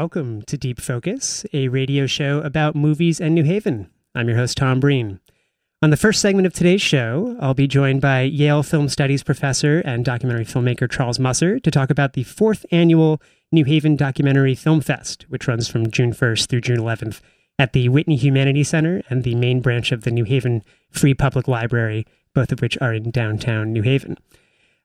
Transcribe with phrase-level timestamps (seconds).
[0.00, 3.90] Welcome to Deep Focus, a radio show about movies and New Haven.
[4.14, 5.20] I'm your host, Tom Breen.
[5.82, 9.80] On the first segment of today's show, I'll be joined by Yale Film Studies professor
[9.80, 13.20] and documentary filmmaker Charles Musser to talk about the fourth annual
[13.52, 17.20] New Haven Documentary Film Fest, which runs from June 1st through June 11th
[17.58, 21.46] at the Whitney Humanities Center and the main branch of the New Haven Free Public
[21.46, 24.16] Library, both of which are in downtown New Haven.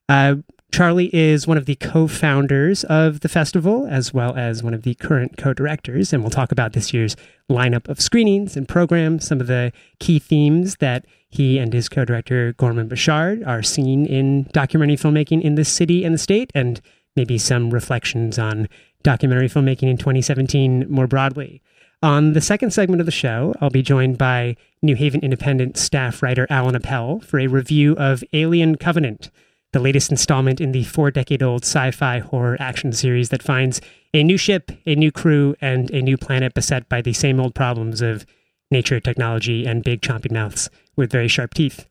[0.09, 0.35] Uh,
[0.71, 4.83] Charlie is one of the co founders of the festival, as well as one of
[4.83, 6.11] the current co directors.
[6.11, 7.15] And we'll talk about this year's
[7.49, 12.03] lineup of screenings and programs, some of the key themes that he and his co
[12.03, 16.81] director, Gorman Bechard, are seeing in documentary filmmaking in this city and the state, and
[17.15, 18.67] maybe some reflections on
[19.03, 21.61] documentary filmmaking in 2017 more broadly.
[22.03, 26.21] On the second segment of the show, I'll be joined by New Haven Independent staff
[26.21, 29.31] writer Allan Appel for a review of Alien Covenant
[29.75, 33.81] the latest installment in the four decade old sci fi horror action series that finds
[34.13, 37.53] a new ship, a new crew, and a new planet beset by the same old
[37.53, 38.25] problems of
[38.71, 41.89] nature, technology, and big chomping mouths with very sharp teeth.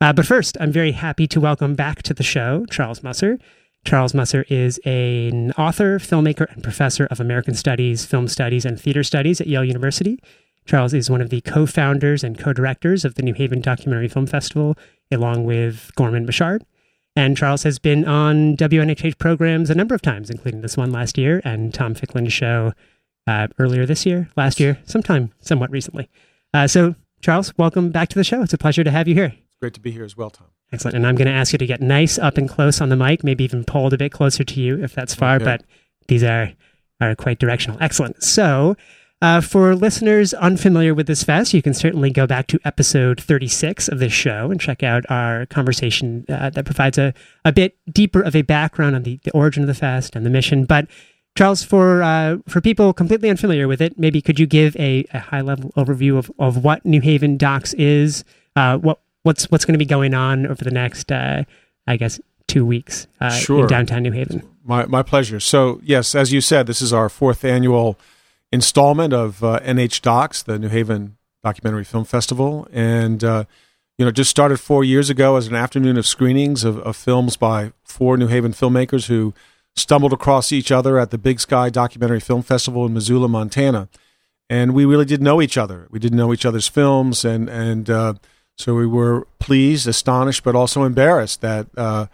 [0.00, 3.40] Uh, but first, I'm very happy to welcome back to the show Charles Musser.
[3.84, 9.02] Charles Musser is an author, filmmaker, and professor of American Studies, Film Studies, and Theater
[9.02, 10.20] Studies at Yale University.
[10.66, 14.06] Charles is one of the co founders and co directors of the New Haven Documentary
[14.06, 14.78] Film Festival,
[15.10, 16.62] along with Gorman Bechard.
[17.16, 21.16] And Charles has been on WNHH programs a number of times, including this one last
[21.16, 22.72] year and Tom Ficklin's show
[23.26, 26.10] uh, earlier this year, last year, sometime somewhat recently.
[26.52, 28.42] Uh, so, Charles, welcome back to the show.
[28.42, 29.26] It's a pleasure to have you here.
[29.26, 30.48] It's great to be here as well, Tom.
[30.72, 30.96] Excellent.
[30.96, 33.22] And I'm going to ask you to get nice up and close on the mic,
[33.22, 35.44] maybe even pulled a bit closer to you if that's far, okay.
[35.44, 35.64] but
[36.08, 36.52] these are,
[37.00, 37.78] are quite directional.
[37.80, 38.22] Excellent.
[38.24, 38.76] So,
[39.22, 43.88] uh, for listeners unfamiliar with this fest, you can certainly go back to episode 36
[43.88, 47.14] of this show and check out our conversation uh, that provides a,
[47.44, 50.30] a bit deeper of a background on the, the origin of the fest and the
[50.30, 50.64] mission.
[50.64, 50.88] But
[51.36, 55.18] Charles, for uh, for people completely unfamiliar with it, maybe could you give a, a
[55.18, 58.24] high level overview of, of what New Haven Docs is,
[58.56, 61.42] uh, what what's what's going to be going on over the next, uh,
[61.86, 63.62] I guess, two weeks uh, sure.
[63.62, 64.48] in downtown New Haven?
[64.64, 65.40] My my pleasure.
[65.40, 67.98] So yes, as you said, this is our fourth annual
[68.54, 73.44] installment of uh, NH Docs, the New Haven Documentary Film Festival, and uh,
[73.98, 77.36] you know just started four years ago as an afternoon of screenings of, of, films
[77.36, 79.34] by four New Haven filmmakers who
[79.76, 83.88] stumbled across each other at the Big Sky Documentary Film Festival in Missoula, Montana,
[84.48, 85.88] and we really did know each other.
[85.90, 88.14] We didn't know each other's films, and and uh,
[88.56, 92.06] so we were pleased, astonished, but also embarrassed that uh,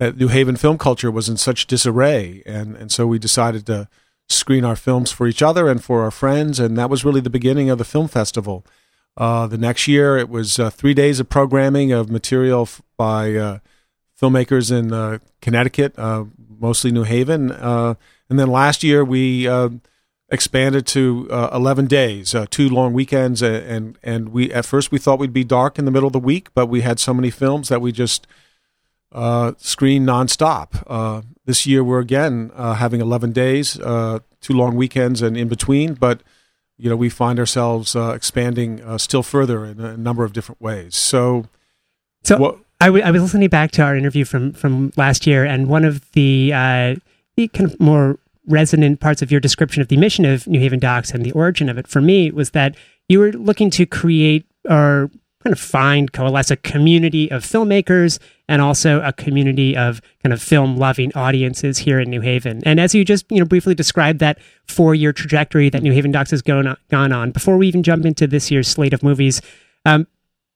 [0.00, 3.88] that New Haven film culture was in such disarray, and and so we decided to
[4.28, 7.30] screen our films for each other and for our friends, and that was really the
[7.30, 8.64] beginning of the film festival.
[9.16, 13.34] Uh, the next year, it was uh, three days of programming of material f- by
[13.34, 13.58] uh,
[14.20, 16.24] filmmakers in uh, Connecticut, uh,
[16.58, 17.94] mostly New Haven, uh,
[18.28, 19.48] and then last year we
[20.30, 25.32] expanded to 11 days, two long weekends, and and we at first we thought we'd
[25.32, 27.82] be dark in the middle of the week, but we had so many films that
[27.82, 28.26] we just
[29.14, 30.82] uh, screen nonstop.
[30.86, 35.48] Uh, this year we're again uh, having 11 days, uh, two long weekends, and in
[35.48, 35.94] between.
[35.94, 36.22] But
[36.76, 40.60] you know we find ourselves uh, expanding uh, still further in a number of different
[40.60, 40.96] ways.
[40.96, 41.46] So,
[42.24, 45.44] so what, I, w- I was listening back to our interview from from last year,
[45.44, 46.50] and one of the
[47.36, 50.78] the kind of more resonant parts of your description of the mission of New Haven
[50.78, 52.76] Docs and the origin of it for me was that
[53.08, 55.10] you were looking to create or
[55.44, 58.18] kind of find, coalesce a community of filmmakers
[58.48, 62.62] and also a community of kind of film loving audiences here in New Haven.
[62.64, 66.10] And as you just, you know, briefly described that four year trajectory that New Haven
[66.10, 69.02] Docs has gone on, gone on, before we even jump into this year's slate of
[69.02, 69.42] movies,
[69.84, 70.06] um,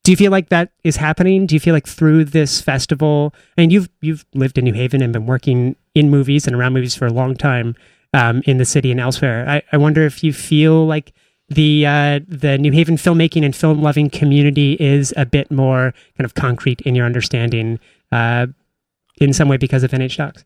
[0.03, 1.45] do you feel like that is happening?
[1.45, 5.13] Do you feel like through this festival, and you've you've lived in New Haven and
[5.13, 7.75] been working in movies and around movies for a long time
[8.13, 9.47] um, in the city and elsewhere?
[9.47, 11.13] I, I wonder if you feel like
[11.49, 16.25] the uh, the New Haven filmmaking and film loving community is a bit more kind
[16.25, 17.79] of concrete in your understanding
[18.11, 18.47] uh,
[19.19, 20.45] in some way because of NH Docs.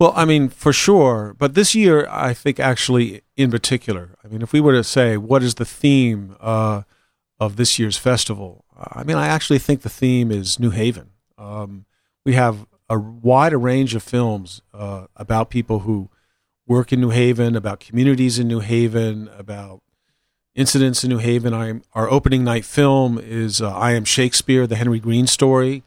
[0.00, 1.34] Well, I mean, for sure.
[1.38, 5.16] But this year, I think actually in particular, I mean, if we were to say
[5.16, 6.82] what is the theme uh,
[7.38, 11.10] of this year's festival, I mean, I actually think the theme is New Haven.
[11.38, 11.86] Um,
[12.24, 16.10] we have a wider range of films uh, about people who
[16.66, 19.82] work in New Haven, about communities in New Haven, about
[20.54, 21.52] incidents in New Haven.
[21.52, 25.82] I, our opening night film is uh, I Am Shakespeare, the Henry Green story.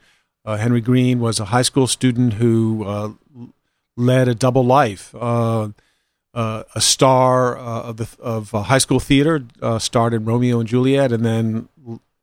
[0.45, 3.11] Uh, Henry Green was a high school student who uh,
[3.95, 5.13] led a double life.
[5.15, 5.69] Uh,
[6.33, 9.43] uh, a star uh, of the of high school theater,
[9.79, 11.67] starred in Romeo and Juliet, and then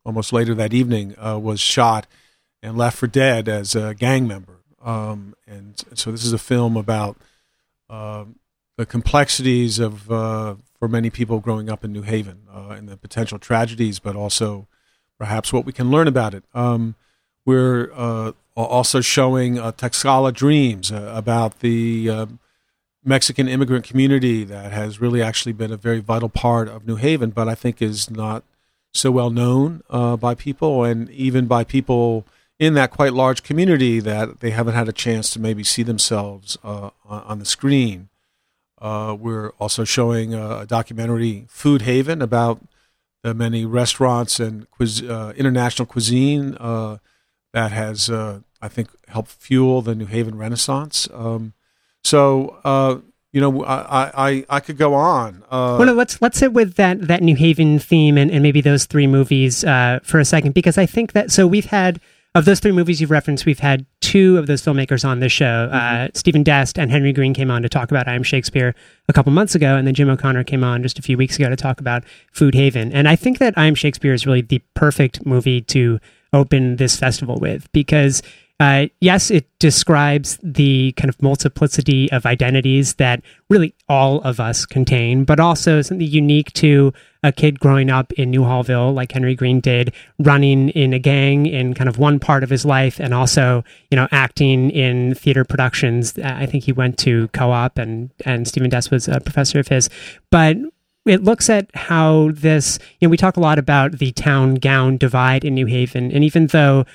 [0.05, 2.06] almost later that evening was shot
[2.62, 4.61] and left for dead as a gang member.
[4.81, 7.17] Um, and so this is a film about
[7.88, 10.06] the complexities of
[10.84, 14.66] for many people growing up in New Haven uh, and the potential tragedies, but also
[15.19, 16.44] perhaps what we can learn about it.
[16.52, 16.94] Um,
[17.46, 22.38] we're uh, also showing uh, Tlaxcala Dreams uh, about the um,
[23.02, 27.31] Mexican immigrant community that has really actually been a very vital part of New Haven,
[27.31, 28.44] but I think is not
[28.92, 32.26] so well known uh, by people and even by people
[32.58, 36.58] in that quite large community that they haven't had a chance to maybe see themselves
[36.62, 38.10] uh, on the screen.
[38.84, 42.60] Uh, we're also showing a documentary, Food Haven, about
[43.22, 44.66] the many restaurants and
[45.08, 46.98] uh, international cuisine uh,
[47.54, 51.08] that has, uh, I think, helped fuel the New Haven Renaissance.
[51.14, 51.54] Um,
[52.02, 52.98] so uh,
[53.32, 55.42] you know, I, I, I could go on.
[55.50, 58.60] Uh, well, no, let's let's sit with that that New Haven theme and, and maybe
[58.60, 62.00] those three movies uh, for a second because I think that so we've had
[62.34, 65.69] of those three movies you've referenced, we've had two of those filmmakers on this show.
[65.72, 66.04] Uh, mm-hmm.
[66.04, 68.75] Uh, Stephen Dest and Henry Green came on to talk about I Am Shakespeare
[69.08, 71.48] a couple months ago, and then Jim O'Connor came on just a few weeks ago
[71.48, 72.92] to talk about Food Haven.
[72.92, 76.00] And I think that I Am Shakespeare is really the perfect movie to
[76.32, 78.22] open this festival with because
[78.60, 83.20] uh, yes, it describes the kind of multiplicity of identities that
[83.50, 86.92] really all of us contain, but also something unique to
[87.24, 91.74] a kid growing up in Newhallville, like Henry Green did, running in a gang in
[91.74, 96.16] kind of one part of his life, and also, you know, acting in theater productions.
[96.18, 99.90] I think he went to co-op, and and Stephen Dest was a professor of his,
[100.30, 100.56] but
[101.06, 104.96] it looks at how this, you know, we talk a lot about the town gown
[104.96, 106.10] divide in New Haven.
[106.10, 106.86] And even though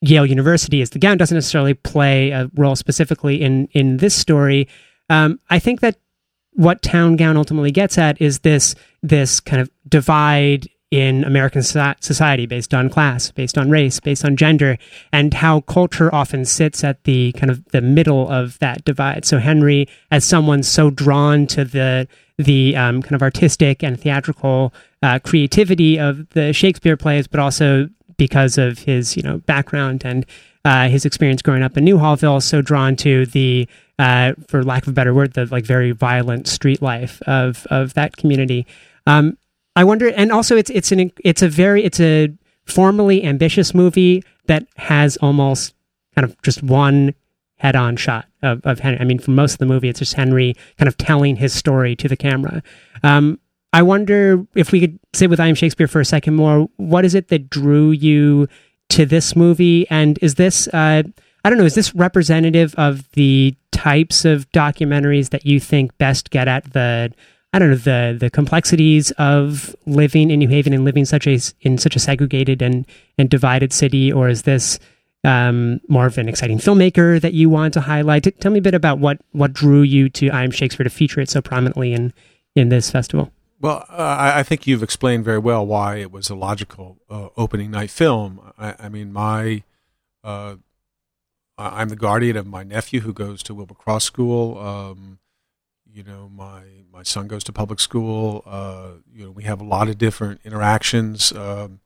[0.00, 4.68] Yale University is the gown doesn't necessarily play a role specifically in in this story.
[5.10, 5.96] Um, I think that
[6.52, 12.46] what Town Gown ultimately gets at is this this kind of divide in American society
[12.46, 14.78] based on class, based on race, based on gender,
[15.12, 19.24] and how culture often sits at the kind of the middle of that divide.
[19.26, 22.08] So Henry, as someone so drawn to the
[22.38, 24.72] the um, kind of artistic and theatrical
[25.02, 30.26] uh, creativity of the Shakespeare plays, but also because of his you know background and
[30.64, 33.66] uh, his experience growing up in Newhallville, so drawn to the,
[33.98, 37.94] uh, for lack of a better word, the like very violent street life of of
[37.94, 38.66] that community.
[39.06, 39.38] Um,
[39.74, 42.28] I wonder, and also it's it's an it's a very it's a
[42.66, 45.74] formally ambitious movie that has almost
[46.14, 47.14] kind of just one
[47.56, 49.00] head-on shot of, of Henry.
[49.00, 51.96] I mean, for most of the movie, it's just Henry kind of telling his story
[51.96, 52.62] to the camera.
[53.02, 53.40] Um,
[53.72, 56.68] I wonder if we could sit with I Am Shakespeare for a second more.
[56.76, 58.48] What is it that drew you
[58.90, 59.86] to this movie?
[59.90, 61.02] And is this, uh,
[61.44, 66.30] I don't know, is this representative of the types of documentaries that you think best
[66.30, 67.12] get at the,
[67.52, 71.38] I don't know, the the complexities of living in New Haven and living such a
[71.60, 72.86] in such a segregated and
[73.16, 74.78] and divided city, or is this
[75.24, 78.24] um, more of an exciting filmmaker that you want to highlight?
[78.24, 80.90] T- tell me a bit about what what drew you to I Am Shakespeare to
[80.90, 82.12] feature it so prominently in
[82.54, 83.32] in this festival.
[83.60, 87.72] Well, uh, I think you've explained very well why it was a logical uh, opening
[87.72, 88.52] night film.
[88.56, 89.64] I, I mean, my
[90.22, 90.56] uh,
[91.58, 94.58] I'm the guardian of my nephew who goes to Wilbur Cross School.
[94.58, 95.18] Um,
[95.92, 98.44] you know, my my son goes to public school.
[98.46, 101.80] Uh, you know, we have a lot of different interactions um,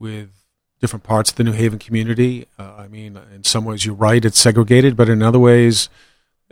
[0.00, 0.30] with
[0.80, 2.48] different parts of the New Haven community.
[2.58, 5.88] Uh, I mean, in some ways, you're right; it's segregated, but in other ways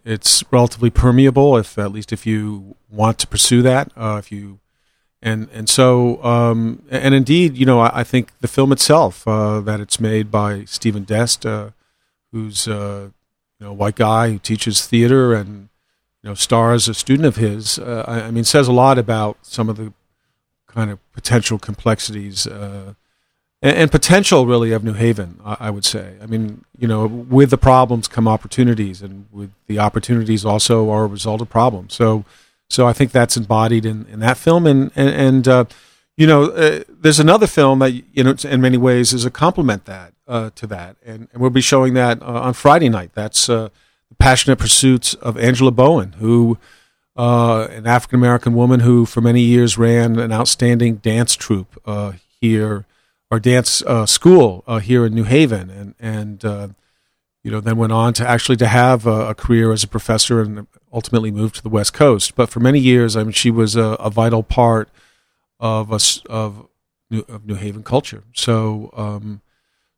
[0.05, 4.61] it's relatively permeable if at least if you want to pursue that uh, if you
[5.23, 9.61] and and so um, and indeed you know I, I think the film itself uh,
[9.61, 11.71] that it's made by Stephen Dest uh,
[12.33, 13.11] who's uh,
[13.59, 15.69] you know a white guy who teaches theater and
[16.23, 19.39] you know stars a student of his uh, I, I, mean says a lot about
[19.43, 19.93] some of the
[20.67, 22.95] kind of potential complexities uh,
[23.64, 26.16] and, and potential really of New Haven, I, I, would say.
[26.23, 31.04] I mean, you know, with the problems come opportunities, and with the opportunities also are
[31.04, 31.94] a result of problems.
[31.94, 32.25] So,
[32.68, 35.64] so I think that's embodied in, in that film, and and, and uh,
[36.16, 39.87] you know, uh, there's another film that you know, in many ways, is a complement
[39.87, 43.12] that uh, to that, and, and, we'll be showing that uh, on Friday night.
[43.14, 43.71] That's uh,
[44.11, 46.59] the passionate pursuits of Angela Bowen, who.
[47.16, 51.80] Uh, an African American woman who, for many years, ran an outstanding dance troupe
[52.40, 52.87] here
[53.31, 56.69] our dance uh, school uh, here in New Haven, and and uh,
[57.43, 60.40] you know then went on to actually to have a, a, career as a professor
[60.40, 62.37] and ultimately moved to the West Coast.
[62.37, 64.88] But for many years, I mean, she was a, a vital part
[65.59, 66.66] of us of
[67.11, 68.23] New, of New Haven culture.
[68.35, 69.40] So um,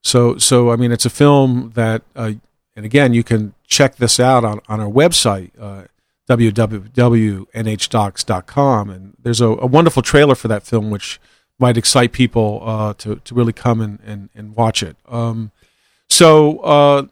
[0.02, 2.32] so so I mean, it's a film that, uh,
[2.74, 5.50] and again, you can check this out on on our website.
[5.58, 5.84] Uh,
[6.28, 11.20] www.nhdocs.com and there's a, a wonderful trailer for that film which
[11.58, 14.96] might excite people uh, to to really come and, and, and watch it.
[15.08, 15.50] Um,
[16.08, 17.06] so uh,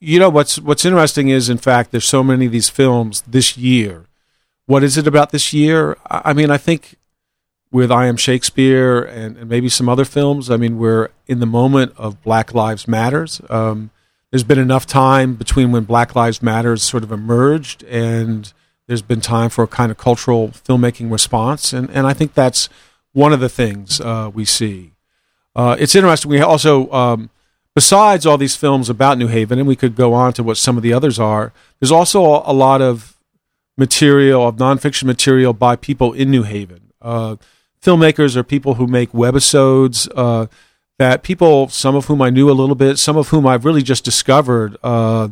[0.00, 3.56] you know what's what's interesting is in fact there's so many of these films this
[3.56, 4.06] year.
[4.66, 5.98] What is it about this year?
[6.10, 6.94] I mean, I think
[7.70, 10.50] with I Am Shakespeare and, and maybe some other films.
[10.50, 13.42] I mean, we're in the moment of Black Lives Matters.
[13.50, 13.90] Um,
[14.30, 18.52] there's been enough time between when Black Lives Matters sort of emerged and
[18.86, 22.68] there's been time for a kind of cultural filmmaking response, and, and I think that's
[23.14, 24.92] one of the things uh, we see.
[25.56, 26.30] Uh, it's interesting.
[26.30, 27.30] We also, um,
[27.74, 30.76] besides all these films about New Haven, and we could go on to what some
[30.76, 31.52] of the others are.
[31.80, 33.16] There's also a lot of
[33.78, 36.92] material of nonfiction material by people in New Haven.
[37.00, 37.36] Uh,
[37.80, 40.46] filmmakers are people who make webisodes uh,
[40.98, 43.82] that people, some of whom I knew a little bit, some of whom I've really
[43.82, 45.28] just discovered uh,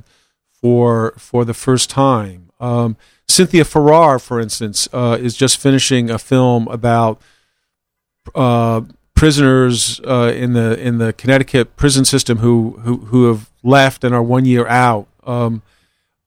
[0.52, 2.50] for for the first time.
[2.60, 2.96] Um,
[3.26, 7.20] Cynthia Farrar, for instance, uh, is just finishing a film about
[8.34, 8.82] uh,
[9.14, 14.14] prisoners uh, in the in the Connecticut prison system who who, who have left and
[14.14, 15.06] are one year out.
[15.24, 15.62] Um,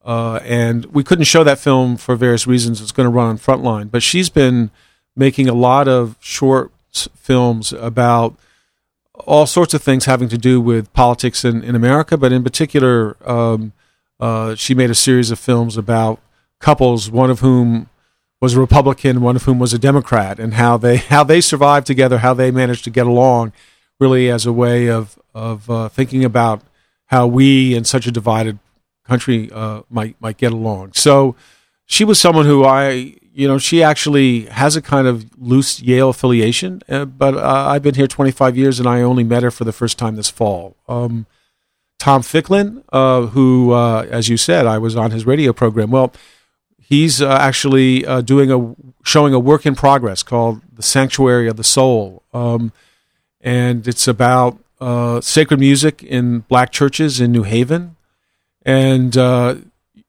[0.04, 2.80] uh, and we couldn't show that film for various reasons.
[2.80, 4.70] It's going to run on Frontline, but she's been
[5.16, 8.36] making a lot of short films about
[9.26, 13.16] all sorts of things having to do with politics in, in America, but in particular,
[13.28, 13.72] um,
[14.20, 16.20] uh, she made a series of films about
[16.60, 17.88] couples, one of whom
[18.40, 21.86] was a Republican, one of whom was a Democrat, and how they how they survived
[21.86, 23.52] together, how they managed to get along,
[23.98, 26.62] really as a way of of uh, thinking about
[27.06, 28.58] how we in such a divided
[29.04, 30.92] country uh, might might get along.
[30.94, 31.34] So
[31.86, 36.10] she was someone who I you know she actually has a kind of loose Yale
[36.10, 39.64] affiliation, uh, but uh, I've been here 25 years and I only met her for
[39.64, 40.76] the first time this fall.
[40.88, 41.26] Um,
[41.98, 45.90] Tom Ficklin, uh, who, uh, as you said, I was on his radio program.
[45.90, 46.12] Well
[46.88, 48.74] he's uh, actually uh, doing a
[49.04, 52.72] showing a work in progress called "The Sanctuary of the Soul," um,
[53.40, 57.96] and it's about uh, sacred music in black churches in New Haven,
[58.64, 59.56] and uh,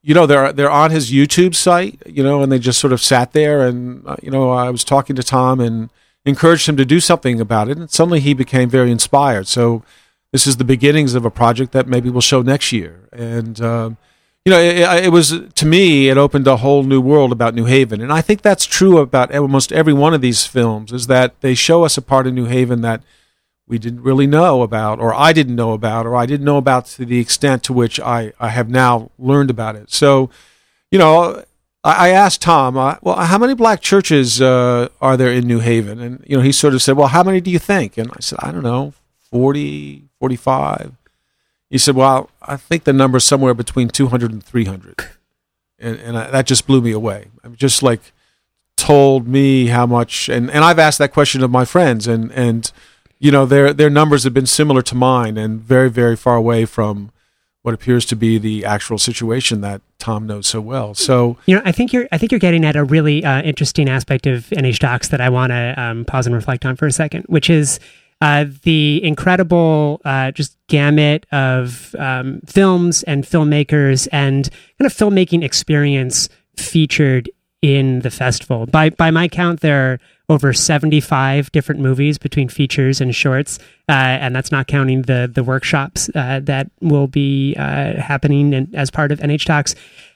[0.02, 3.02] you know they're they're on his YouTube site, you know, and they just sort of
[3.02, 5.90] sat there, and uh, you know I was talking to Tom and
[6.26, 9.48] encouraged him to do something about it, and suddenly he became very inspired.
[9.48, 9.84] So.
[10.34, 13.98] This is the beginnings of a project that maybe we'll show next year, and um,
[14.48, 17.66] you know, it, it, was to me, it opened a whole new world about New
[17.66, 20.94] Haven, and I think that's true about almost every one of these films.
[20.94, 23.04] Is that they show us a part of New Haven that
[23.68, 26.86] we didn't really know about, or I didn't know about, or I didn't know about
[26.86, 29.92] to the extent to which I, I have now learned about it.
[29.92, 30.30] So,
[30.92, 31.44] you know,
[31.84, 36.00] I, asked Tom, uh, well, how many black churches uh, are there in New Haven?
[36.00, 37.98] And, you know, he sort of said, well, how many do you think?
[37.98, 38.94] And I said, I don't know,
[39.30, 40.94] 40, 45.
[41.70, 45.06] He said, "Well, I think the number is somewhere between 200 and 300,"
[45.80, 47.28] and, and I, that just blew me away.
[47.44, 48.14] I mean, just like
[48.78, 52.72] told me how much, and, and I've asked that question of my friends, and and
[53.20, 56.66] you know their their numbers have been similar to mine, and very very far away
[56.66, 57.12] from
[57.64, 60.94] what appears to be the actual situation that Tom knows so well.
[60.94, 63.90] So you know, I think you're I think you're getting at a really uh, interesting
[63.90, 66.94] aspect of NH Docs that I want to um, pause and reflect on for a
[66.94, 67.82] second, which is
[68.22, 75.44] uh, the incredible uh, just gamut of um, films and filmmakers and kind of filmmaking
[75.44, 77.30] experience featured
[77.62, 78.66] in the festival.
[78.66, 83.60] By by my count, there are over seventy five different movies between features and shorts,
[83.90, 88.74] uh, and that's not counting the the workshops uh, that will be uh, happening in,
[88.76, 89.76] as part of NH Docs.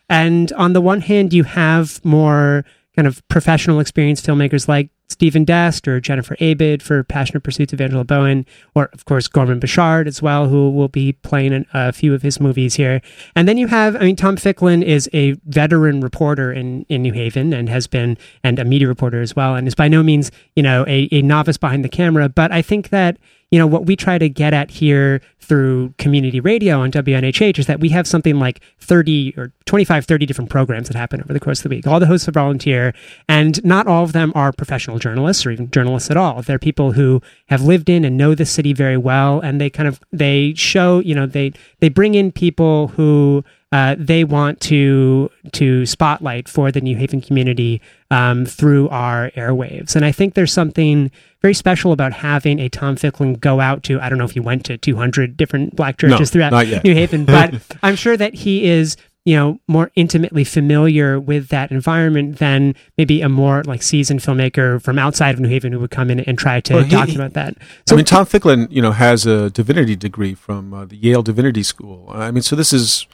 [0.09, 5.43] And on the one hand, you have more kind of professional experienced filmmakers like Stephen
[5.43, 8.45] Dest or Jennifer Abod for Passionate Pursuits of Angela Bowen,
[8.75, 12.21] or of course Gorman Bechard as well, who will be playing in a few of
[12.21, 13.01] his movies here.
[13.35, 17.13] And then you have, I mean, Tom Ficklin is a veteran reporter in, in New
[17.13, 20.31] Haven and has been, and a media reporter as well, and is by no means,
[20.55, 22.29] you know, a, a novice behind the camera.
[22.29, 23.17] But I think that
[23.51, 27.65] you know, what we try to get at here through community radio on WNHH is
[27.67, 31.39] that we have something like 30 or 25, 30 different programs that happen over the
[31.39, 31.85] course of the week.
[31.85, 32.93] All the hosts are volunteer,
[33.27, 36.41] and not all of them are professional journalists or even journalists at all.
[36.41, 39.89] They're people who have lived in and know the city very well, and they kind
[39.89, 45.31] of they show, you know, they they bring in people who uh, they want to
[45.53, 49.95] to spotlight for the New Haven community um, through our airwaves.
[49.95, 51.09] And I think there's something
[51.41, 53.99] very special about having a Tom Ficklin go out to.
[54.01, 57.25] I don't know if he went to 200 different black churches no, throughout New Haven,
[57.25, 62.75] but I'm sure that he is you know more intimately familiar with that environment than
[62.97, 66.19] maybe a more like seasoned filmmaker from outside of New Haven who would come in
[66.21, 67.55] and try to well, he, document that.
[67.87, 71.23] So, I mean, Tom Ficklin, you know, has a divinity degree from uh, the Yale
[71.23, 72.09] Divinity School.
[72.09, 73.05] I mean, so this is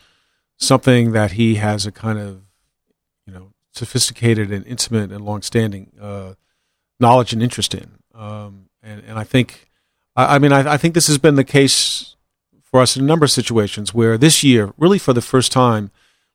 [0.57, 2.41] something that he has a kind of
[3.25, 6.33] you know sophisticated and intimate and longstanding uh,
[6.99, 7.99] knowledge and interest in.
[8.13, 9.69] Um, and and I think
[10.15, 12.15] I, I mean I, I, think this has been the case
[12.63, 15.89] for us in a number of situations where this year, really for the first time,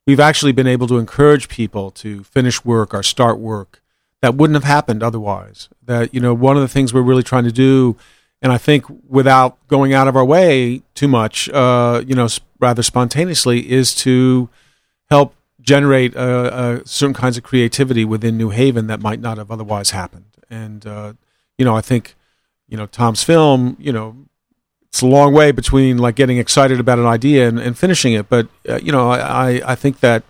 [0.07, 3.81] we've actually been able to encourage people to finish work or start work
[4.21, 5.69] that wouldn't have happened otherwise.
[5.83, 7.97] That, you know, one of the things we're really trying to do,
[8.43, 12.27] and I think without going out of our way too much, uh, you know,
[12.59, 14.49] rather spontaneously, is to
[15.09, 19.49] help generate uh, uh, certain kinds of creativity within New Haven that might not have
[19.49, 20.25] otherwise happened.
[20.49, 21.13] And, uh,
[21.57, 22.15] you know, I think,
[22.67, 24.25] you know, Tom's film, you know,
[24.93, 28.29] it's a long way between like getting excited about an idea and, and finishing it.
[28.29, 30.23] But uh, you know, I, I think that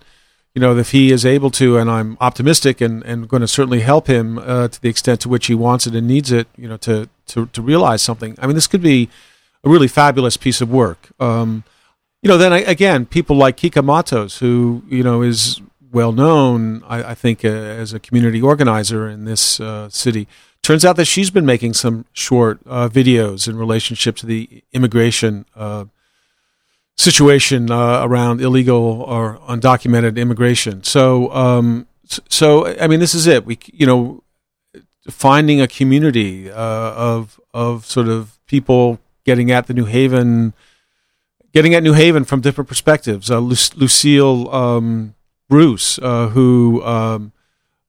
[0.54, 3.80] you know if he is able to, and I'm optimistic and, and going to certainly
[3.80, 6.68] help him uh, to the extent to which he wants it and needs it, you
[6.68, 8.36] know, to to to realize something.
[8.38, 9.08] I mean, this could be
[9.64, 11.08] a really fabulous piece of work.
[11.18, 11.64] Um,
[12.22, 15.60] you know, then again, people like Kica Matos, who you know is
[15.92, 20.26] well known, I, I think, uh, as a community organizer in this uh, city
[20.64, 25.44] turns out that she's been making some short uh, videos in relationship to the immigration
[25.54, 25.84] uh,
[26.96, 30.82] situation uh, around illegal or undocumented immigration.
[30.84, 33.44] So, um, so I mean, this is it.
[33.44, 34.22] We, you know,
[35.10, 40.54] finding a community uh, of of sort of people getting at the New Haven,
[41.52, 43.30] getting at New Haven from different perspectives.
[43.30, 45.14] Uh, Lucille um,
[45.48, 47.32] Bruce, uh, who um,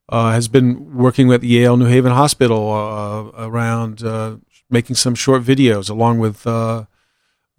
[0.09, 4.03] uh, has been working with Yale New Haven Hospital uh, around
[4.69, 6.45] making some short videos, along with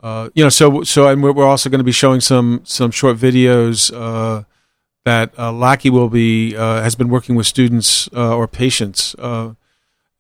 [0.03, 0.49] uh, uh, you know.
[0.49, 4.45] So so and we're also going to be showing some some short videos uh,
[5.05, 9.15] that uh, Lackey will be uh, has been working with students or patients.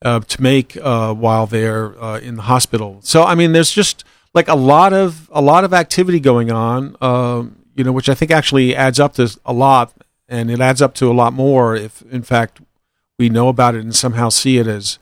[0.02, 4.04] to make while they're in the hospital, so I mean, there's just
[4.37, 8.14] like a lot of a lot of activity going on, um, you know, which I
[8.14, 9.92] think actually adds up to a lot
[10.28, 12.61] and it adds up to a lot more if, in fact,
[13.19, 14.99] we know about it and somehow see it as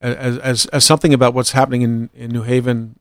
[0.00, 2.98] as as, as something about what's happening in, in New Haven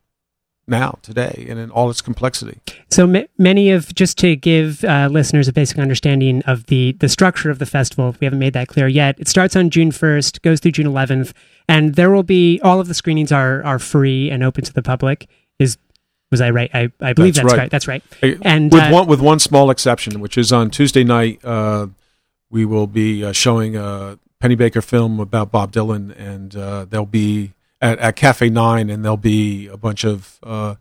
[0.67, 2.59] now today and in all its complexity.
[2.89, 7.09] So m- many of just to give uh, listeners a basic understanding of the the
[7.09, 9.91] structure of the festival, if we haven't made that clear yet, it starts on June
[9.91, 11.33] first, goes through June eleventh,
[11.67, 14.81] and there will be all of the screenings are are free and open to the
[14.81, 15.27] public.
[15.59, 15.77] Is
[16.31, 16.71] was I right?
[16.73, 17.59] I, I believe that's, that's right.
[17.59, 17.71] right.
[17.71, 18.37] That's right.
[18.41, 21.87] And with uh, one with one small exception, which is on Tuesday night, uh,
[22.49, 27.53] we will be uh, showing a Pennebaker film about Bob Dylan, and uh, there'll be
[27.91, 30.75] at, at, Cafe Nine, and there'll be a bunch of uh,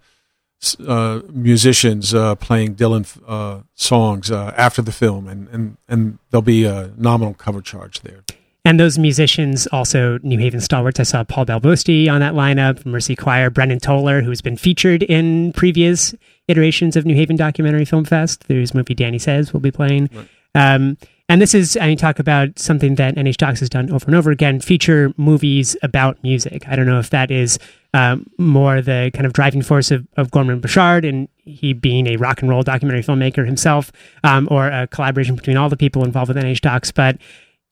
[0.86, 7.34] uh, musicians playing Dylan songs after the film, and, and and there'll be a nominal
[7.34, 8.24] cover charge there.
[8.66, 10.98] And those musicians, also New Haven stalwarts.
[10.98, 15.52] I saw Paul Belbusti on that lineup, Mercy Choir, Brennan Toller, who's been featured in
[15.52, 16.14] previous
[16.48, 18.48] iterations of New Haven Documentary Film Fest.
[18.48, 20.08] There's movie Danny Says will be playing.
[20.14, 20.28] Right.
[20.54, 20.96] Um,
[21.28, 24.14] and this is, I mean, talk about something that NH Docs has done over and
[24.14, 26.68] over again feature movies about music.
[26.68, 27.58] I don't know if that is
[27.94, 32.16] um, more the kind of driving force of, of Gorman Bechard and he being a
[32.16, 33.90] rock and roll documentary filmmaker himself,
[34.22, 36.92] um, or a collaboration between all the people involved with NH Docs.
[36.92, 37.16] But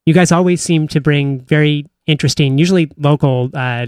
[0.06, 3.86] you guys always seem to bring very interesting, usually local uh,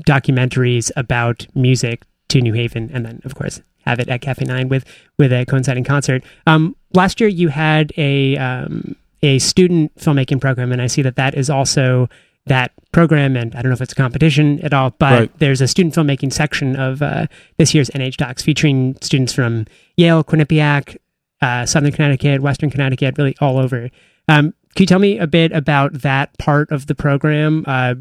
[0.00, 4.68] documentaries about music to New Haven, and then of course have it at Cafe Nine
[4.68, 4.84] with
[5.18, 6.22] with a coinciding concert.
[6.46, 11.16] Um, last year you had a um, a student filmmaking program, and I see that
[11.16, 12.08] that is also
[12.46, 13.36] that program.
[13.36, 15.38] And I don't know if it's a competition at all, but right.
[15.38, 17.26] there's a student filmmaking section of uh,
[17.58, 19.66] this year's NH Docs featuring students from
[19.96, 20.96] Yale, Quinnipiac,
[21.42, 23.90] uh, Southern Connecticut, Western Connecticut, really all over.
[24.28, 27.64] Um, can you tell me a bit about that part of the program?
[27.66, 27.94] Uh,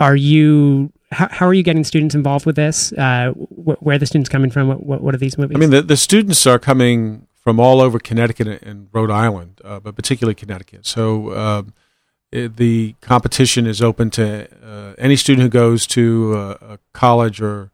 [0.00, 2.92] are you how, how, are you getting students involved with this?
[2.92, 4.68] Uh, wh- where are the students coming from?
[4.68, 5.56] What, what, are these movies?
[5.56, 9.80] I mean, the, the students are coming from all over Connecticut and Rhode Island, uh,
[9.80, 10.84] but particularly Connecticut.
[10.84, 11.62] So uh,
[12.32, 17.40] it, the competition is open to uh, any student who goes to a, a, college
[17.40, 17.70] or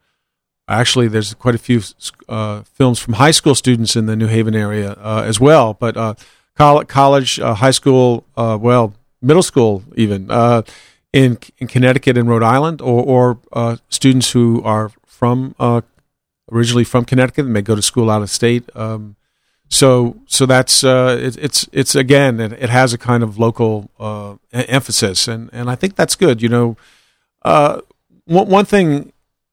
[0.68, 1.80] actually there's quite a few
[2.28, 5.96] uh, films from high school students in the New Haven area uh, as well, but
[6.56, 10.62] college, uh, high school, uh, well, middle school, even uh,
[11.12, 15.82] in in Connecticut and Rhode Island, or or uh, students who are from uh,
[16.50, 18.68] originally from Connecticut and may go to school out of state.
[18.74, 19.16] Um,
[19.68, 23.90] so so that's uh, it, it's it's again it, it, has a kind of local
[24.52, 26.42] emphasis, and and I think that's good.
[26.42, 26.76] You know,
[27.42, 29.12] one one thing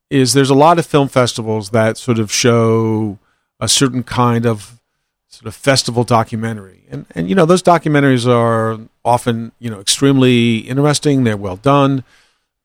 [0.10, 3.20] is there's a lot of film festivals that sort of show
[3.60, 4.79] a certain kind of
[5.30, 6.84] sort of festival documentary.
[6.90, 11.24] And and you know those documentaries are often you know extremely interesting.
[11.24, 12.04] They're well done,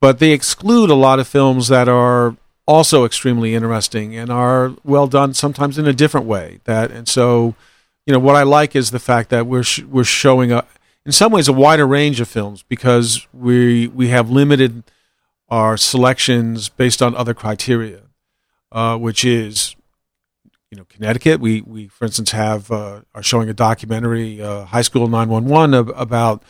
[0.00, 5.07] but they exclude a lot of films that are also extremely interesting and are well
[5.07, 6.61] done sometimes in a different way.
[6.64, 7.55] That and so
[8.07, 10.64] you know what I like is the fact that we're sh- we're showing a
[11.07, 14.83] in some ways a wider range of films because we we have limited
[15.50, 18.00] our selections based on other criteria.
[18.72, 19.77] uh, which is
[20.74, 21.40] you know Connecticut.
[21.40, 26.42] We we for instance have uh, are showing a documentary, uh, High School 911, about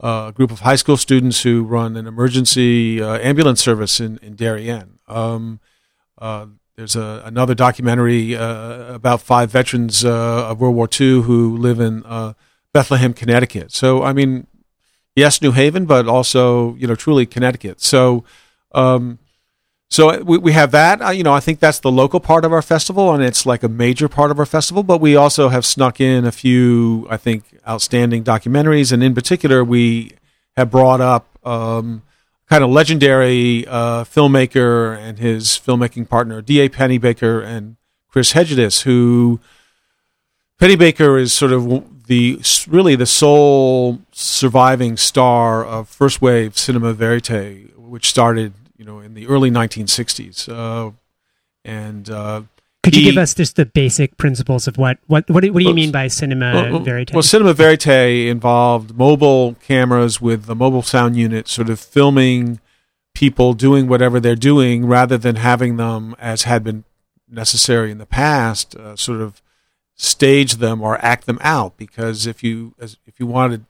[0.00, 4.18] uh, a group of high school students who run an emergency uh, ambulance service in
[4.18, 5.00] in Darien.
[5.08, 5.58] Um,
[6.18, 12.02] uh, there's a, another documentary about five veterans of World War II who live in
[12.72, 13.72] Bethlehem, Connecticut.
[13.72, 14.46] So I mean,
[15.16, 17.80] yes, New Haven, but also you know truly Connecticut.
[17.80, 18.24] So.
[18.74, 19.18] Um,
[19.92, 21.02] so we, we have that.
[21.02, 23.62] Uh, you know, I think that's the local part of our festival, and it's like
[23.62, 24.82] a major part of our festival.
[24.82, 29.62] But we also have snuck in a few, I think, outstanding documentaries, and in particular,
[29.62, 30.12] we
[30.56, 32.04] have brought up um,
[32.48, 36.70] kind of legendary uh, filmmaker and his filmmaking partner, D.A.
[36.70, 37.76] Pennebaker and
[38.08, 39.40] Chris Hegedus, who
[40.58, 47.76] Pennebaker is sort of the really the sole surviving star of first wave cinema verite,
[47.76, 50.48] which started you know, in the early 1960s.
[50.48, 50.90] Uh,
[51.64, 52.42] and uh,
[52.82, 55.60] could you he, give us just the basic principles of what what what, do, what
[55.60, 57.12] do you mean by cinema well, verite?
[57.12, 62.58] Well, cinema verite involved mobile cameras with a mobile sound unit, sort of filming
[63.14, 66.82] people doing whatever they're doing, rather than having them, as had been
[67.30, 69.40] necessary in the past, uh, sort of
[69.94, 71.76] stage them or act them out.
[71.76, 73.64] Because if you as, if you wanted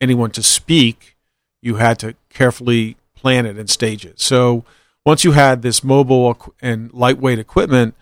[0.00, 1.16] anyone to speak,
[1.62, 4.20] you had to carefully plan it and stage it.
[4.20, 4.64] So
[5.04, 7.96] once you had this mobile and lightweight equipment,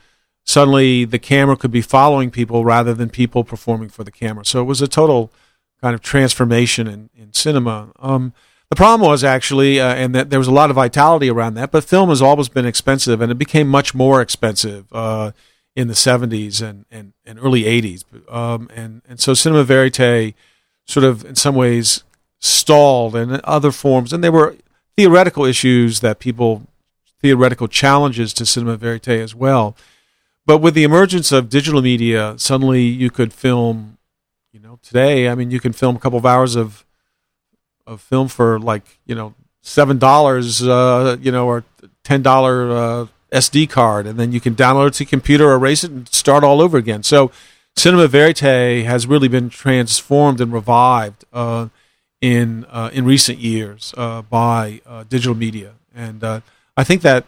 [0.45, 4.45] suddenly the camera could be following people rather than people performing for the camera.
[4.45, 5.33] So it was a total
[5.81, 7.89] kind of transformation in, in cinema.
[8.01, 8.35] Um,
[8.69, 11.71] the problem was actually, uh, and that there was a lot of vitality around that,
[11.71, 15.33] but film has always been expensive, and it became much more expensive uh,
[15.75, 18.05] in the 70s and, and, and early 80s.
[18.31, 20.35] Um, and, and so cinema verite
[20.85, 22.05] sort of, in some ways,
[22.41, 24.55] stalled in other forms, and they were
[24.97, 26.63] theoretical issues that people,
[27.21, 29.77] theoretical challenges to cinema verite as well.
[30.47, 33.99] But with the emergence of digital media, suddenly you could film,
[34.53, 36.85] you know, today, I mean, you can film a couple of hours of,
[37.87, 41.65] of film for like, you know, $7, uh, you know, or
[42.05, 45.91] $10 uh, SD card, and then you can download it to your computer, erase it,
[45.91, 47.03] and start all over again.
[47.03, 47.33] So,
[47.75, 48.39] cinema verite
[48.85, 51.25] has really been transformed and revived.
[51.33, 51.69] Uh,
[52.25, 56.41] in uh, in recent years uh, by uh, digital media, and uh,
[56.75, 57.27] I think that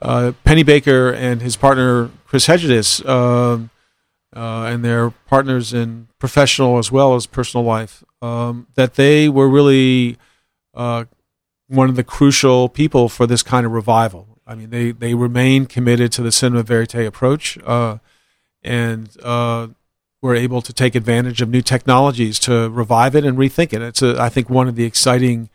[0.00, 3.68] uh, Pennebaker and his partner Chris Hegedus um,
[4.34, 9.46] uh, and their partners in professional as well as personal life um, that they were
[9.46, 10.16] really
[10.72, 14.40] one of the crucial people for this kind of revival.
[14.46, 17.58] I mean, they they remain committed to the cinema verite approach,
[18.62, 19.08] and
[20.22, 23.80] we're able to take advantage of new technologies to revive it and rethink it.
[23.80, 25.48] It's, a, I think, one of the exciting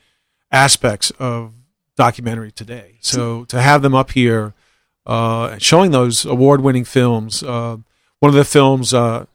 [0.51, 1.53] aspects of
[1.95, 2.97] documentary today.
[2.99, 4.53] So to have them up here
[5.05, 7.77] uh, showing those award-winning films, uh,
[8.19, 9.25] one of the films, uh,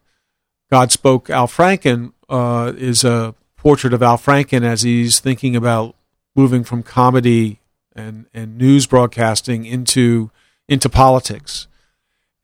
[0.70, 5.94] God Spoke Al Franken, uh, is a portrait of Al Franken as he's thinking about
[6.34, 7.60] moving from comedy
[7.94, 10.30] and, and news broadcasting into
[10.68, 11.66] into politics.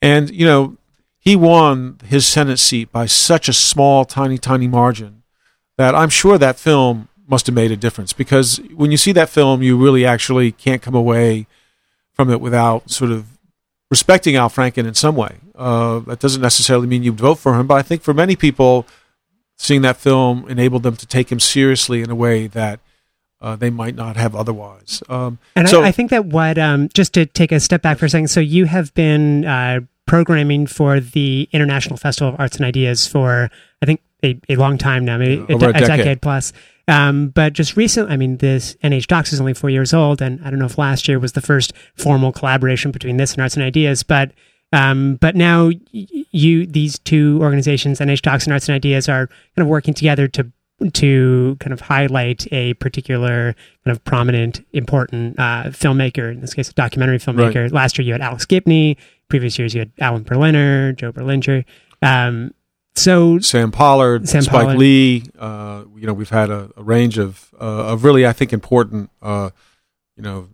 [0.03, 0.77] And you know,
[1.27, 5.25] he won his Senate seat by such a small, tiny, tiny margin
[5.77, 9.29] that I'm sure that film must have made a difference because when you see that
[9.29, 11.49] film, you really actually can't come away
[12.13, 13.27] from it without sort of
[13.91, 15.39] respecting Al Franken in some way.
[15.57, 18.87] Uh, that doesn't necessarily mean you'd vote for him, but I think for many people,
[19.59, 22.79] seeing that film enabled them to take him seriously in a way that
[23.41, 25.03] uh, they might not have otherwise.
[25.09, 27.99] Um, and so, I, I, think that what, um, just to take a step back
[27.99, 32.57] for a second, so you have been uh, programming for the International Festival of Arts
[32.57, 33.51] and Ideas for,
[33.83, 35.87] I think, a, a long time now, maybe a, a, decade.
[35.87, 36.53] decade plus.
[36.89, 40.41] Um, but just recently, I mean, this NH Docs is only four years old, and
[40.45, 43.57] I don't know if last year was the first formal collaboration between this and Arts
[43.57, 44.33] and Ideas, but
[44.73, 49.59] um, but now you, these two organizations, NH Docs and Arts and Ideas, are kind
[49.59, 50.51] of working together to
[50.93, 56.31] to kind of highlight a particular kind of prominent, important uh, filmmaker.
[56.31, 57.63] In this case, a documentary filmmaker.
[57.63, 57.73] Right.
[57.73, 58.97] Last year, you had Alex Gibney.
[59.29, 61.65] Previous years, you had Alan Berliner, Joe Berlinger.
[62.03, 62.53] Um,
[62.95, 64.79] so Sam Pollard, Sam Spike Pollard.
[64.79, 65.25] Lee.
[65.39, 69.11] Uh, you know, we've had a, a range of uh, of really, I think, important.
[69.21, 69.51] Uh,
[70.17, 70.49] you know,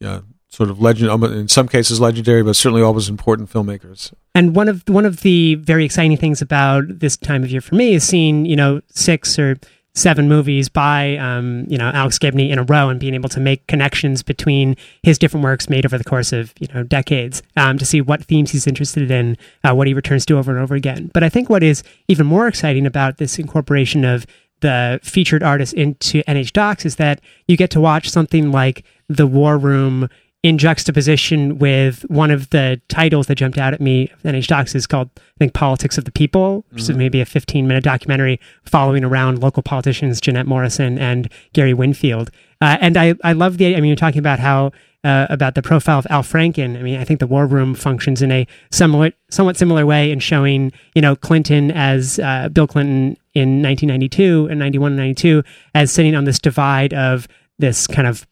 [0.00, 0.20] yeah,
[0.54, 1.10] sort of legend.
[1.24, 4.12] In some cases, legendary, but certainly always important filmmakers.
[4.34, 7.74] And one of one of the very exciting things about this time of year for
[7.74, 9.58] me is seeing you know six or
[9.96, 13.40] seven movies by um, you know Alex Gibney in a row and being able to
[13.40, 17.78] make connections between his different works made over the course of you know decades um,
[17.78, 20.74] to see what themes he's interested in, uh, what he returns to over and over
[20.74, 21.10] again.
[21.12, 24.26] But I think what is even more exciting about this incorporation of
[24.60, 29.26] the featured artists into NH Docs is that you get to watch something like The
[29.26, 30.08] War Room
[30.44, 34.86] in juxtaposition with one of the titles that jumped out at me NH Docs is
[34.86, 36.92] called, I think, Politics of the People, which mm-hmm.
[36.92, 42.30] is maybe a 15 minute documentary following around local politicians Jeanette Morrison and Gary Winfield.
[42.60, 45.62] Uh, and I, I love the, I mean, you're talking about how, uh, about the
[45.62, 46.78] profile of Al Franken.
[46.78, 50.20] I mean, I think the War Room functions in a somewhat, somewhat similar way in
[50.20, 55.42] showing, you know, Clinton as uh, Bill Clinton in 1992 and 91 and 92
[55.74, 57.28] as sitting on this divide of
[57.58, 58.26] this kind of